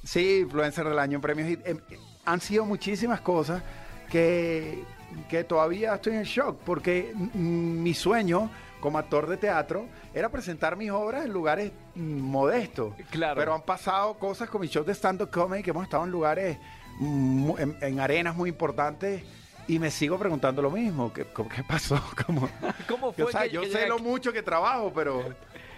Sí, 0.03 0.39
influencer 0.41 0.87
del 0.87 0.99
año 0.99 1.15
en 1.15 1.21
premios. 1.21 1.47
Hit. 1.47 1.65
Em, 1.65 1.79
han 2.25 2.41
sido 2.41 2.65
muchísimas 2.65 3.21
cosas 3.21 3.61
que, 4.09 4.83
que 5.29 5.43
todavía 5.43 5.95
estoy 5.95 6.15
en 6.15 6.23
shock 6.23 6.59
porque 6.65 7.13
mi 7.33 7.93
sueño 7.93 8.49
como 8.81 8.97
actor 8.97 9.27
de 9.27 9.37
teatro 9.37 9.87
era 10.13 10.29
presentar 10.29 10.75
mis 10.75 10.91
obras 10.91 11.25
en 11.25 11.31
lugares 11.33 11.71
modestos. 11.95 12.93
Claro. 13.09 13.39
Pero 13.39 13.53
han 13.53 13.61
pasado 13.61 14.15
cosas 14.15 14.49
con 14.49 14.61
mi 14.61 14.67
show 14.67 14.83
de 14.83 14.93
stand-up 14.93 15.29
comedy 15.31 15.63
que 15.63 15.69
hemos 15.71 15.83
estado 15.83 16.03
en 16.03 16.11
lugares, 16.11 16.57
en, 16.99 17.77
en 17.81 17.99
arenas 17.99 18.35
muy 18.35 18.49
importantes. 18.49 19.23
Y 19.67 19.79
me 19.79 19.91
sigo 19.91 20.17
preguntando 20.17 20.61
lo 20.61 20.71
mismo. 20.71 21.11
¿Qué, 21.13 21.25
qué 21.25 21.63
pasó? 21.63 22.01
¿Cómo, 22.25 22.49
¿Cómo 22.87 23.07
o 23.07 23.13
fue 23.13 23.31
sea, 23.31 23.41
que- 23.43 23.49
yo 23.49 23.61
que 23.61 23.71
sé 23.71 23.87
lo 23.87 23.95
aquí? 23.95 24.03
mucho 24.03 24.31
que 24.31 24.41
trabajo, 24.41 24.91
pero, 24.95 25.23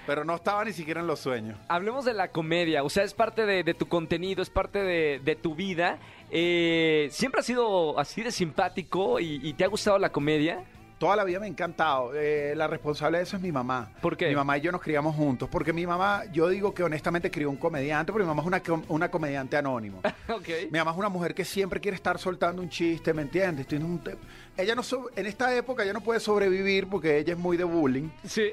pero 0.05 0.23
no 0.23 0.35
estaba 0.35 0.63
ni 0.63 0.73
siquiera 0.73 1.01
en 1.01 1.07
los 1.07 1.19
sueños. 1.19 1.57
Hablemos 1.67 2.05
de 2.05 2.13
la 2.13 2.27
comedia, 2.27 2.83
o 2.83 2.89
sea, 2.89 3.03
es 3.03 3.13
parte 3.13 3.45
de, 3.45 3.63
de 3.63 3.73
tu 3.73 3.87
contenido, 3.87 4.41
es 4.43 4.49
parte 4.49 4.79
de, 4.83 5.19
de 5.23 5.35
tu 5.35 5.55
vida. 5.55 5.97
Eh, 6.29 7.09
¿Siempre 7.11 7.39
has 7.39 7.45
sido 7.47 7.99
así 7.99 8.21
de 8.21 8.31
simpático 8.31 9.19
y, 9.19 9.39
y 9.43 9.53
te 9.53 9.63
ha 9.63 9.67
gustado 9.67 9.97
la 9.97 10.11
comedia? 10.11 10.63
Toda 10.99 11.15
la 11.15 11.23
vida 11.23 11.39
me 11.39 11.45
ha 11.45 11.49
encantado. 11.49 12.11
Eh, 12.13 12.53
la 12.57 12.67
responsable 12.67 13.17
de 13.19 13.23
eso 13.23 13.37
es 13.37 13.41
mi 13.41 13.51
mamá. 13.53 13.89
¿Por 14.01 14.17
qué? 14.17 14.27
Mi 14.27 14.35
mamá 14.35 14.57
y 14.57 14.61
yo 14.61 14.71
nos 14.71 14.81
criamos 14.81 15.15
juntos. 15.15 15.47
Porque 15.49 15.71
mi 15.71 15.87
mamá, 15.87 16.25
yo 16.33 16.49
digo 16.49 16.73
que 16.73 16.83
honestamente 16.83 17.31
crió 17.31 17.49
un 17.49 17.55
comediante, 17.55 18.11
porque 18.11 18.23
mi 18.25 18.27
mamá 18.27 18.41
es 18.41 18.47
una, 18.47 18.59
com- 18.61 18.83
una 18.89 19.09
comediante 19.09 19.55
anónimo. 19.55 19.99
ok. 20.27 20.47
Mi 20.69 20.77
mamá 20.77 20.91
es 20.91 20.97
una 20.97 21.07
mujer 21.07 21.33
que 21.33 21.45
siempre 21.45 21.79
quiere 21.79 21.95
estar 21.95 22.19
soltando 22.19 22.61
un 22.61 22.69
chiste, 22.69 23.13
¿me 23.13 23.21
entiendes? 23.21 23.65
Tiene 23.65 23.85
un 23.85 23.99
te- 24.03 24.17
ella 24.57 24.75
no 24.75 24.83
so- 24.83 25.09
en 25.15 25.25
esta 25.25 25.55
época 25.55 25.83
ella 25.83 25.93
no 25.93 26.01
puede 26.01 26.19
sobrevivir 26.19 26.87
porque 26.89 27.17
ella 27.17 27.31
es 27.31 27.39
muy 27.39 27.55
de 27.55 27.63
bullying. 27.63 28.09
Sí. 28.25 28.51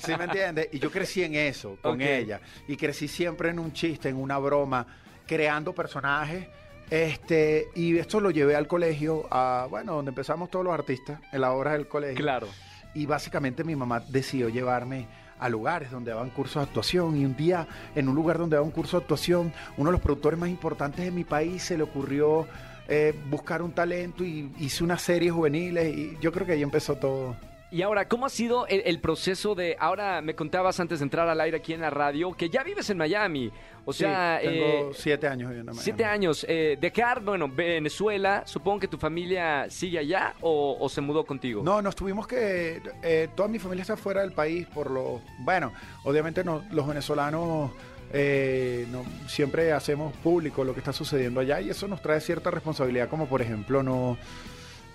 ¿Sí 0.00 0.12
me 0.16 0.24
entiendes? 0.24 0.68
Y 0.70 0.78
yo 0.78 0.92
crecí 0.92 1.24
en 1.24 1.34
eso, 1.34 1.76
con 1.82 2.00
ella. 2.00 2.40
Y 2.68 2.76
crecí 2.76 3.08
siempre 3.08 3.50
en 3.50 3.58
un 3.58 3.72
chiste, 3.72 4.08
en 4.08 4.16
una 4.16 4.38
broma, 4.38 4.86
creando 5.26 5.72
personajes. 5.74 6.46
Este, 6.90 7.68
y 7.74 7.98
esto 7.98 8.20
lo 8.20 8.30
llevé 8.30 8.56
al 8.56 8.66
colegio, 8.66 9.26
a, 9.30 9.66
bueno, 9.70 9.94
donde 9.94 10.10
empezamos 10.10 10.50
todos 10.50 10.64
los 10.64 10.74
artistas, 10.74 11.20
en 11.32 11.40
la 11.40 11.52
hora 11.52 11.72
del 11.72 11.88
colegio. 11.88 12.16
claro. 12.16 12.48
Y 12.96 13.06
básicamente 13.06 13.64
mi 13.64 13.74
mamá 13.74 14.04
decidió 14.08 14.48
llevarme 14.48 15.08
a 15.40 15.48
lugares 15.48 15.90
donde 15.90 16.12
daban 16.12 16.30
cursos 16.30 16.62
de 16.62 16.68
actuación. 16.68 17.16
Y 17.16 17.24
un 17.24 17.36
día, 17.36 17.66
en 17.96 18.08
un 18.08 18.14
lugar 18.14 18.38
donde 18.38 18.54
daban 18.54 18.68
un 18.68 18.72
curso 18.72 18.98
de 18.98 19.02
actuación, 19.02 19.52
uno 19.76 19.90
de 19.90 19.92
los 19.92 20.00
productores 20.00 20.38
más 20.38 20.48
importantes 20.48 21.04
de 21.04 21.10
mi 21.10 21.24
país 21.24 21.64
se 21.64 21.76
le 21.76 21.82
ocurrió 21.82 22.46
eh, 22.86 23.12
buscar 23.28 23.62
un 23.62 23.72
talento 23.72 24.24
y 24.24 24.52
hice 24.58 24.84
unas 24.84 25.02
series 25.02 25.32
juveniles. 25.32 25.92
Y 25.92 26.16
yo 26.20 26.30
creo 26.30 26.46
que 26.46 26.52
ahí 26.52 26.62
empezó 26.62 26.96
todo. 26.96 27.36
Y 27.74 27.82
ahora, 27.82 28.06
¿cómo 28.06 28.24
ha 28.24 28.28
sido 28.28 28.68
el, 28.68 28.82
el 28.84 29.00
proceso 29.00 29.56
de... 29.56 29.76
Ahora 29.80 30.20
me 30.20 30.36
contabas 30.36 30.78
antes 30.78 31.00
de 31.00 31.02
entrar 31.02 31.28
al 31.28 31.40
aire 31.40 31.56
aquí 31.56 31.72
en 31.72 31.80
la 31.80 31.90
radio 31.90 32.32
que 32.32 32.48
ya 32.48 32.62
vives 32.62 32.88
en 32.88 32.98
Miami. 32.98 33.50
O 33.84 33.92
sea, 33.92 34.38
Sí, 34.40 34.46
tengo 34.48 34.64
eh, 34.64 34.90
siete 34.94 35.26
años 35.26 35.48
viviendo 35.48 35.72
en 35.72 35.76
Miami. 35.76 35.82
siete 35.84 36.04
años. 36.04 36.46
Eh, 36.48 36.78
dejar, 36.80 37.20
bueno, 37.20 37.48
Venezuela, 37.48 38.44
supongo 38.46 38.78
que 38.78 38.86
tu 38.86 38.96
familia 38.96 39.68
sigue 39.70 39.98
allá 39.98 40.34
o, 40.40 40.76
o 40.78 40.88
se 40.88 41.00
mudó 41.00 41.26
contigo. 41.26 41.64
No, 41.64 41.82
nos 41.82 41.96
tuvimos 41.96 42.28
que. 42.28 42.80
eh, 43.02 43.28
toda 43.34 43.48
mi 43.48 43.58
familia 43.58 43.82
está 43.82 43.96
fuera 43.96 44.20
del 44.20 44.30
país 44.30 44.68
por 44.68 44.88
lo. 44.88 45.20
Bueno, 45.40 45.72
obviamente 46.04 46.44
no, 46.44 46.62
los 46.70 46.86
venezolanos 46.86 47.72
eh, 48.12 48.86
no, 48.92 49.04
siempre 49.26 49.72
hacemos 49.72 50.14
público 50.18 50.62
lo 50.62 50.74
que 50.74 50.78
está 50.78 50.92
sucediendo 50.92 51.40
allá 51.40 51.60
y 51.60 51.70
eso 51.70 51.88
nos 51.88 52.00
trae 52.00 52.20
cierta 52.20 52.52
responsabilidad, 52.52 53.08
como 53.08 53.26
por 53.26 53.42
ejemplo 53.42 53.82
no. 53.82 54.16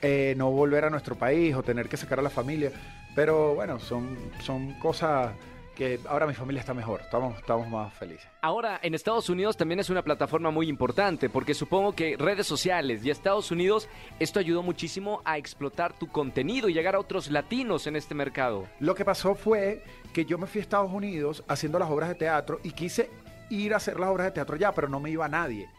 Eh, 0.01 0.33
no 0.37 0.51
volver 0.51 0.85
a 0.85 0.89
nuestro 0.89 1.15
país 1.15 1.55
o 1.55 1.63
tener 1.63 1.89
que 1.89 1.97
sacar 1.97 2.19
a 2.19 2.21
la 2.21 2.29
familia. 2.29 2.71
Pero 3.15 3.55
bueno, 3.55 3.79
son, 3.79 4.17
son 4.41 4.73
cosas 4.79 5.31
que 5.79 5.97
ahora 6.09 6.27
mi 6.27 6.33
familia 6.33 6.59
está 6.59 6.73
mejor, 6.73 6.99
estamos, 6.99 7.37
estamos 7.37 7.69
más 7.69 7.93
felices. 7.93 8.27
Ahora, 8.41 8.81
en 8.83 8.93
Estados 8.93 9.29
Unidos 9.29 9.55
también 9.55 9.79
es 9.79 9.89
una 9.89 10.03
plataforma 10.03 10.51
muy 10.51 10.67
importante, 10.67 11.29
porque 11.29 11.53
supongo 11.53 11.93
que 11.93 12.17
redes 12.17 12.45
sociales 12.45 13.05
y 13.05 13.09
Estados 13.09 13.49
Unidos, 13.49 13.87
esto 14.19 14.39
ayudó 14.39 14.61
muchísimo 14.61 15.21
a 15.23 15.37
explotar 15.37 15.97
tu 15.97 16.07
contenido 16.07 16.67
y 16.67 16.73
llegar 16.73 16.95
a 16.95 16.99
otros 16.99 17.31
latinos 17.31 17.87
en 17.87 17.95
este 17.95 18.13
mercado. 18.13 18.67
Lo 18.81 18.93
que 18.93 19.05
pasó 19.05 19.35
fue 19.35 19.81
que 20.11 20.25
yo 20.25 20.37
me 20.37 20.47
fui 20.47 20.59
a 20.59 20.63
Estados 20.63 20.91
Unidos 20.91 21.45
haciendo 21.47 21.79
las 21.79 21.89
obras 21.89 22.09
de 22.09 22.15
teatro 22.15 22.59
y 22.61 22.71
quise 22.71 23.09
ir 23.49 23.73
a 23.73 23.77
hacer 23.77 24.01
las 24.01 24.09
obras 24.09 24.27
de 24.27 24.31
teatro 24.31 24.55
allá, 24.55 24.73
pero 24.73 24.89
no 24.89 24.99
me 24.99 25.11
iba 25.11 25.29
nadie. 25.29 25.69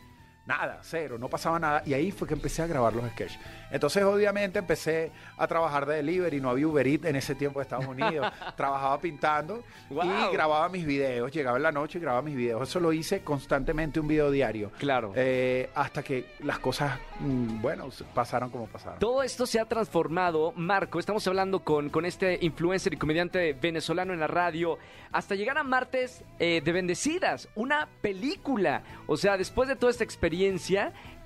Nada, 0.46 0.80
cero, 0.82 1.16
no 1.18 1.28
pasaba 1.28 1.58
nada. 1.60 1.82
Y 1.86 1.94
ahí 1.94 2.10
fue 2.10 2.26
que 2.26 2.34
empecé 2.34 2.62
a 2.62 2.66
grabar 2.66 2.92
los 2.94 3.08
sketches. 3.10 3.38
Entonces, 3.70 4.02
obviamente, 4.02 4.58
empecé 4.58 5.12
a 5.36 5.46
trabajar 5.46 5.86
de 5.86 5.96
delivery. 5.96 6.40
No 6.40 6.50
había 6.50 6.66
Uber 6.66 6.86
Eats 6.88 7.04
en 7.04 7.14
ese 7.16 7.36
tiempo 7.36 7.60
de 7.60 7.64
Estados 7.64 7.86
Unidos. 7.86 8.26
Trabajaba 8.56 9.00
pintando 9.00 9.62
Wow. 9.90 10.04
y 10.04 10.32
grababa 10.32 10.68
mis 10.68 10.84
videos. 10.84 11.30
Llegaba 11.30 11.56
en 11.56 11.62
la 11.62 11.70
noche 11.72 11.98
y 11.98 12.00
grababa 12.00 12.22
mis 12.22 12.34
videos. 12.34 12.68
Eso 12.68 12.80
lo 12.80 12.92
hice 12.92 13.20
constantemente, 13.22 14.00
un 14.00 14.08
video 14.08 14.30
diario. 14.30 14.72
Claro. 14.78 15.12
Eh, 15.14 15.70
hasta 15.74 16.02
que 16.02 16.34
las 16.40 16.58
cosas, 16.58 16.98
mm, 17.20 17.60
bueno, 17.60 17.88
pasaron 18.12 18.50
como 18.50 18.66
pasaron. 18.66 18.98
Todo 18.98 19.22
esto 19.22 19.46
se 19.46 19.60
ha 19.60 19.66
transformado, 19.66 20.52
Marco, 20.56 20.98
estamos 20.98 21.24
hablando 21.28 21.62
con, 21.62 21.90
con 21.90 22.04
este 22.06 22.38
influencer 22.40 22.94
y 22.94 22.96
comediante 22.96 23.52
venezolano 23.52 24.12
en 24.12 24.20
la 24.20 24.26
radio, 24.26 24.78
hasta 25.12 25.34
llegar 25.36 25.58
a 25.58 25.62
Martes 25.62 26.24
eh, 26.38 26.60
de 26.64 26.72
Bendecidas, 26.72 27.48
una 27.54 27.88
película. 28.00 28.82
O 29.06 29.16
sea, 29.16 29.36
después 29.36 29.68
de 29.68 29.76
toda 29.76 29.90
esta 29.92 30.02
experiencia, 30.04 30.29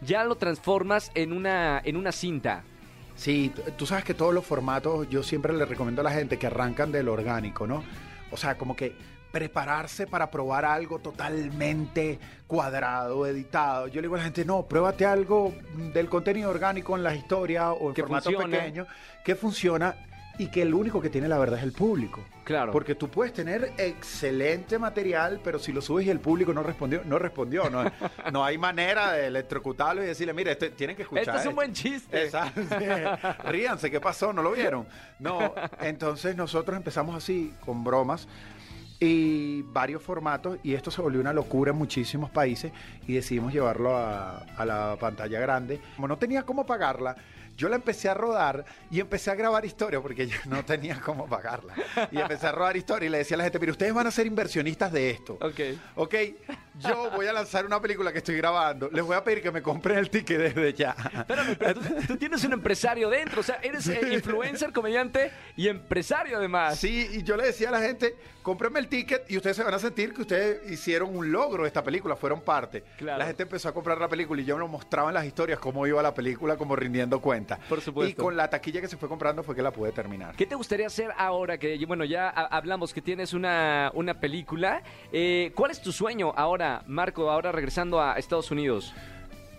ya 0.00 0.24
lo 0.24 0.36
transformas 0.36 1.10
en 1.14 1.32
una, 1.32 1.80
en 1.84 1.96
una 1.96 2.12
cinta. 2.12 2.64
Sí, 3.16 3.52
tú 3.76 3.86
sabes 3.86 4.04
que 4.04 4.14
todos 4.14 4.34
los 4.34 4.44
formatos, 4.44 5.08
yo 5.08 5.22
siempre 5.22 5.52
le 5.52 5.64
recomiendo 5.64 6.00
a 6.00 6.04
la 6.04 6.10
gente 6.10 6.38
que 6.38 6.46
arrancan 6.48 6.90
del 6.90 7.08
orgánico, 7.08 7.66
¿no? 7.66 7.84
O 8.32 8.36
sea, 8.36 8.58
como 8.58 8.74
que 8.74 8.96
prepararse 9.30 10.06
para 10.06 10.30
probar 10.30 10.64
algo 10.64 11.00
totalmente 11.00 12.18
cuadrado, 12.46 13.26
editado. 13.26 13.88
Yo 13.88 13.96
le 13.96 14.02
digo 14.02 14.14
a 14.14 14.18
la 14.18 14.24
gente, 14.24 14.44
no, 14.44 14.66
pruébate 14.66 15.04
algo 15.06 15.52
del 15.92 16.08
contenido 16.08 16.50
orgánico 16.50 16.96
en 16.96 17.02
las 17.02 17.16
historias 17.16 17.74
o 17.80 17.88
en 17.88 17.94
Que 17.94 18.02
formato 18.02 18.30
funcione. 18.30 18.58
pequeño, 18.58 18.86
que 19.24 19.34
funciona 19.34 19.96
y 20.38 20.48
que 20.48 20.62
el 20.62 20.74
único 20.74 21.00
que 21.00 21.10
tiene 21.10 21.28
la 21.28 21.38
verdad 21.38 21.58
es 21.58 21.64
el 21.64 21.72
público. 21.72 22.24
Claro. 22.44 22.72
Porque 22.72 22.94
tú 22.94 23.08
puedes 23.08 23.32
tener 23.32 23.72
excelente 23.78 24.78
material, 24.78 25.40
pero 25.42 25.58
si 25.58 25.72
lo 25.72 25.80
subes 25.80 26.06
y 26.06 26.10
el 26.10 26.20
público 26.20 26.52
no 26.52 26.62
respondió, 26.62 27.02
no 27.04 27.18
respondió. 27.18 27.70
No, 27.70 27.84
no 28.32 28.44
hay 28.44 28.58
manera 28.58 29.12
de 29.12 29.28
electrocutarlo 29.28 30.02
y 30.02 30.06
decirle, 30.06 30.34
mire, 30.34 30.52
este- 30.52 30.70
tienen 30.70 30.96
que 30.96 31.02
escuchar. 31.02 31.22
Este 31.36 31.36
es 31.36 31.42
un 31.46 31.50
esto". 31.50 31.54
buen 31.54 31.72
chiste. 31.72 32.24
Exacto. 32.24 32.60
Ríanse, 33.48 33.90
¿qué 33.90 34.00
pasó? 34.00 34.32
¿No 34.32 34.42
lo 34.42 34.52
vieron? 34.52 34.86
No, 35.18 35.54
entonces 35.80 36.36
nosotros 36.36 36.76
empezamos 36.76 37.14
así, 37.16 37.54
con 37.64 37.82
bromas 37.84 38.28
y 39.00 39.62
varios 39.62 40.02
formatos, 40.02 40.58
y 40.62 40.74
esto 40.74 40.90
se 40.90 41.02
volvió 41.02 41.20
una 41.20 41.32
locura 41.32 41.72
en 41.72 41.76
muchísimos 41.78 42.30
países, 42.30 42.72
y 43.06 43.14
decidimos 43.14 43.52
llevarlo 43.52 43.96
a, 43.96 44.38
a 44.56 44.64
la 44.64 44.96
pantalla 45.00 45.40
grande. 45.40 45.80
Como 45.96 46.08
no 46.08 46.16
tenía 46.16 46.42
cómo 46.44 46.64
pagarla, 46.64 47.14
yo 47.56 47.68
la 47.68 47.76
empecé 47.76 48.08
a 48.08 48.14
rodar 48.14 48.64
y 48.90 49.00
empecé 49.00 49.30
a 49.30 49.34
grabar 49.34 49.64
historia 49.64 50.00
porque 50.00 50.26
yo 50.26 50.36
no 50.46 50.64
tenía 50.64 51.00
cómo 51.00 51.26
pagarla. 51.26 51.74
Y 52.10 52.18
empecé 52.18 52.46
a 52.46 52.52
rodar 52.52 52.76
historia 52.76 53.06
y 53.06 53.10
le 53.10 53.18
decía 53.18 53.36
a 53.36 53.38
la 53.38 53.44
gente, 53.44 53.58
mire, 53.58 53.72
ustedes 53.72 53.94
van 53.94 54.06
a 54.06 54.10
ser 54.10 54.26
inversionistas 54.26 54.92
de 54.92 55.10
esto. 55.10 55.38
Ok. 55.40 55.60
Ok, 55.96 56.14
yo 56.78 57.10
voy 57.10 57.26
a 57.26 57.32
lanzar 57.32 57.64
una 57.66 57.80
película 57.80 58.12
que 58.12 58.18
estoy 58.18 58.36
grabando. 58.36 58.88
Les 58.92 59.04
voy 59.04 59.16
a 59.16 59.22
pedir 59.22 59.42
que 59.42 59.50
me 59.50 59.62
compren 59.62 59.98
el 59.98 60.10
ticket 60.10 60.38
desde 60.38 60.72
ya. 60.72 60.96
Espérame, 61.12 61.56
pero 61.58 61.74
tú, 61.74 61.94
tú 62.06 62.16
tienes 62.16 62.42
un 62.44 62.52
empresario 62.52 63.08
dentro, 63.08 63.40
o 63.40 63.44
sea, 63.44 63.56
eres 63.62 63.86
eh, 63.88 64.00
influencer, 64.12 64.72
comediante 64.72 65.30
y 65.56 65.68
empresario 65.68 66.38
además. 66.38 66.78
Sí, 66.78 67.08
y 67.12 67.22
yo 67.22 67.36
le 67.36 67.46
decía 67.46 67.68
a 67.68 67.72
la 67.72 67.80
gente, 67.80 68.16
cómprenme 68.42 68.78
el 68.78 68.88
ticket 68.88 69.30
y 69.30 69.36
ustedes 69.36 69.56
se 69.56 69.62
van 69.62 69.74
a 69.74 69.78
sentir 69.78 70.12
que 70.12 70.22
ustedes 70.22 70.70
hicieron 70.70 71.16
un 71.16 71.32
logro 71.32 71.62
de 71.62 71.68
esta 71.68 71.82
película, 71.82 72.16
fueron 72.16 72.42
parte. 72.42 72.84
Claro. 72.98 73.18
La 73.18 73.26
gente 73.26 73.44
empezó 73.44 73.68
a 73.68 73.74
comprar 73.74 73.98
la 73.98 74.08
película 74.08 74.40
y 74.42 74.44
yo 74.44 74.56
me 74.56 74.60
lo 74.60 74.68
mostraba 74.68 75.08
en 75.08 75.14
las 75.14 75.24
historias 75.24 75.58
cómo 75.58 75.86
iba 75.86 76.02
la 76.02 76.14
película, 76.14 76.56
como 76.56 76.76
rindiendo 76.76 77.20
cuenta. 77.46 77.68
Por 77.68 77.80
supuesto. 77.80 78.10
Y 78.10 78.14
con 78.24 78.36
la 78.36 78.48
taquilla 78.48 78.80
que 78.80 78.88
se 78.88 78.96
fue 78.96 79.08
comprando 79.08 79.42
fue 79.42 79.54
que 79.54 79.62
la 79.62 79.70
pude 79.70 79.92
terminar. 79.92 80.34
¿Qué 80.36 80.46
te 80.46 80.54
gustaría 80.54 80.86
hacer 80.86 81.10
ahora 81.16 81.58
que, 81.58 81.82
bueno, 81.86 82.04
ya 82.04 82.28
ha- 82.28 82.46
hablamos 82.56 82.92
que 82.92 83.02
tienes 83.02 83.32
una, 83.32 83.90
una 83.94 84.14
película? 84.14 84.82
Eh, 85.12 85.52
¿Cuál 85.54 85.70
es 85.70 85.80
tu 85.80 85.92
sueño 85.92 86.32
ahora, 86.36 86.82
Marco, 86.86 87.30
ahora 87.30 87.52
regresando 87.52 88.00
a 88.00 88.14
Estados 88.18 88.50
Unidos? 88.50 88.94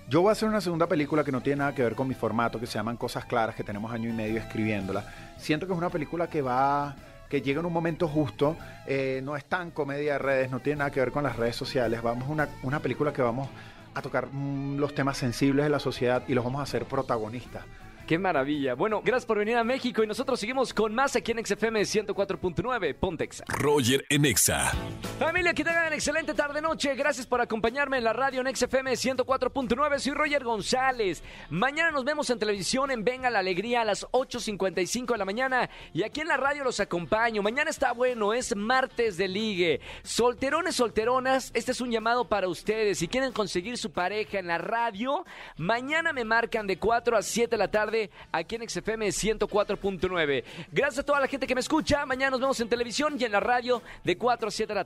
Yo 0.08 0.22
voy 0.22 0.30
a 0.30 0.32
hacer 0.34 0.48
una 0.48 0.62
segunda 0.62 0.88
película 0.88 1.24
que 1.24 1.32
no 1.32 1.42
tiene 1.42 1.58
nada 1.58 1.74
que 1.74 1.82
ver 1.82 1.96
con 1.96 2.08
mi 2.08 2.14
formato, 2.14 2.60
que 2.60 2.68
se 2.68 2.74
llaman 2.76 2.96
Cosas 2.98 3.26
Claras, 3.26 3.56
que 3.56 3.64
tenemos 3.64 3.92
año 3.92 4.08
y 4.10 4.14
medio 4.14 4.40
escribiéndola. 4.40 5.04
Siento 5.38 5.66
que 5.66 5.74
es 5.74 5.78
una 5.78 5.90
película 5.90 6.28
que 6.28 6.42
va 6.44 6.96
que 7.28 7.42
llega 7.42 7.60
en 7.60 7.66
un 7.66 7.74
momento 7.74 8.08
justo, 8.08 8.56
eh, 8.86 9.20
no 9.24 9.36
es 9.36 9.46
tan 9.46 9.72
comedia 9.72 10.14
de 10.14 10.20
redes, 10.20 10.52
no 10.52 10.60
tiene 10.60 10.78
nada 10.78 10.92
que 10.92 11.00
ver 11.00 11.12
con 11.12 11.24
las 11.24 11.36
redes 11.36 11.56
sociales, 11.56 12.04
vamos 12.04 12.30
a 12.30 12.32
una, 12.32 12.50
una 12.62 12.80
película 12.80 13.12
que 13.12 13.24
vamos 13.24 13.50
a 13.96 14.02
tocar 14.02 14.28
mm, 14.32 14.78
los 14.78 14.94
temas 14.94 15.18
sensibles 15.18 15.66
de 15.66 15.70
la 15.70 15.80
sociedad 15.80 16.24
y 16.28 16.34
los 16.34 16.44
vamos 16.44 16.60
a 16.60 16.64
hacer 16.64 16.86
protagonistas. 16.86 17.66
Qué 18.06 18.20
maravilla. 18.20 18.76
Bueno, 18.76 19.02
gracias 19.04 19.26
por 19.26 19.40
venir 19.40 19.58
a 19.58 19.64
México 19.64 20.04
y 20.04 20.08
nosotros 20.08 20.40
seguimos 20.40 20.74
con 20.74 20.94
más 20.94 21.16
aquí 21.16 21.32
en 21.32 21.44
XFM 21.44 21.82
104.9 21.82 22.96
Pontex. 22.96 23.42
Roger 23.48 24.06
en 24.10 24.26
Exa. 24.26 24.72
Familia, 25.20 25.54
que 25.54 25.64
tengan 25.64 25.94
excelente 25.94 26.34
tarde-noche. 26.34 26.96
Gracias 26.96 27.26
por 27.26 27.40
acompañarme 27.40 27.98
en 27.98 28.04
la 28.04 28.12
radio 28.12 28.42
en 28.42 28.54
XFM 28.54 28.94
104.9. 28.94 30.00
Soy 30.00 30.14
Roger 30.14 30.44
González. 30.44 31.24
Mañana 31.50 31.92
nos 31.92 32.04
vemos 32.04 32.30
en 32.32 32.40
televisión 32.40 32.92
en 32.92 33.04
Venga 33.06 33.30
la 33.30 33.40
Alegría 33.40 33.82
a 33.82 33.86
las 33.86 34.06
8.55 34.08 35.14
de 35.14 35.18
la 35.18 35.26
mañana. 35.26 35.70
Y 35.94 36.04
aquí 36.04 36.22
en 36.22 36.28
la 36.28 36.38
radio 36.38 36.64
los 36.64 36.80
acompaño. 36.82 37.42
Mañana 37.42 37.70
está 37.70 37.94
bueno, 37.94 38.34
es 38.34 38.56
martes 38.56 39.16
de 39.16 39.28
ligue. 39.28 39.80
Solterones, 40.04 40.76
solteronas, 40.76 41.52
este 41.54 41.72
es 41.72 41.80
un 41.80 41.92
llamado 41.92 42.28
para 42.28 42.50
ustedes. 42.50 43.00
Si 43.00 43.08
quieren 43.08 43.32
conseguir 43.32 43.78
su 43.78 43.92
pareja 43.92 44.40
en 44.40 44.48
la 44.48 44.58
radio, 44.58 45.24
mañana 45.56 46.12
me 46.12 46.26
marcan 46.26 46.68
de 46.68 46.78
4 46.78 47.16
a 47.16 47.22
7 47.22 47.52
de 47.52 47.58
la 47.58 47.70
tarde 47.70 47.76
tarde 47.76 48.10
aquí 48.32 48.56
en 48.56 48.70
XFM 48.70 49.08
104.9. 49.08 50.44
Gracias 50.72 51.00
a 51.00 51.04
toda 51.04 51.20
la 51.20 51.28
gente 51.28 51.46
que 51.46 51.54
me 51.54 51.60
escucha. 51.60 52.06
Mañana 52.06 52.32
nos 52.32 52.40
vemos 52.40 52.58
en 52.62 52.70
televisión 52.70 53.18
y 53.20 53.26
en 53.26 53.34
la 53.34 53.42
radio 53.42 53.82
de 54.06 54.18
4 54.18 54.48
a 54.48 54.52
7 54.52 54.72
de 54.72 54.76
la 54.76 54.86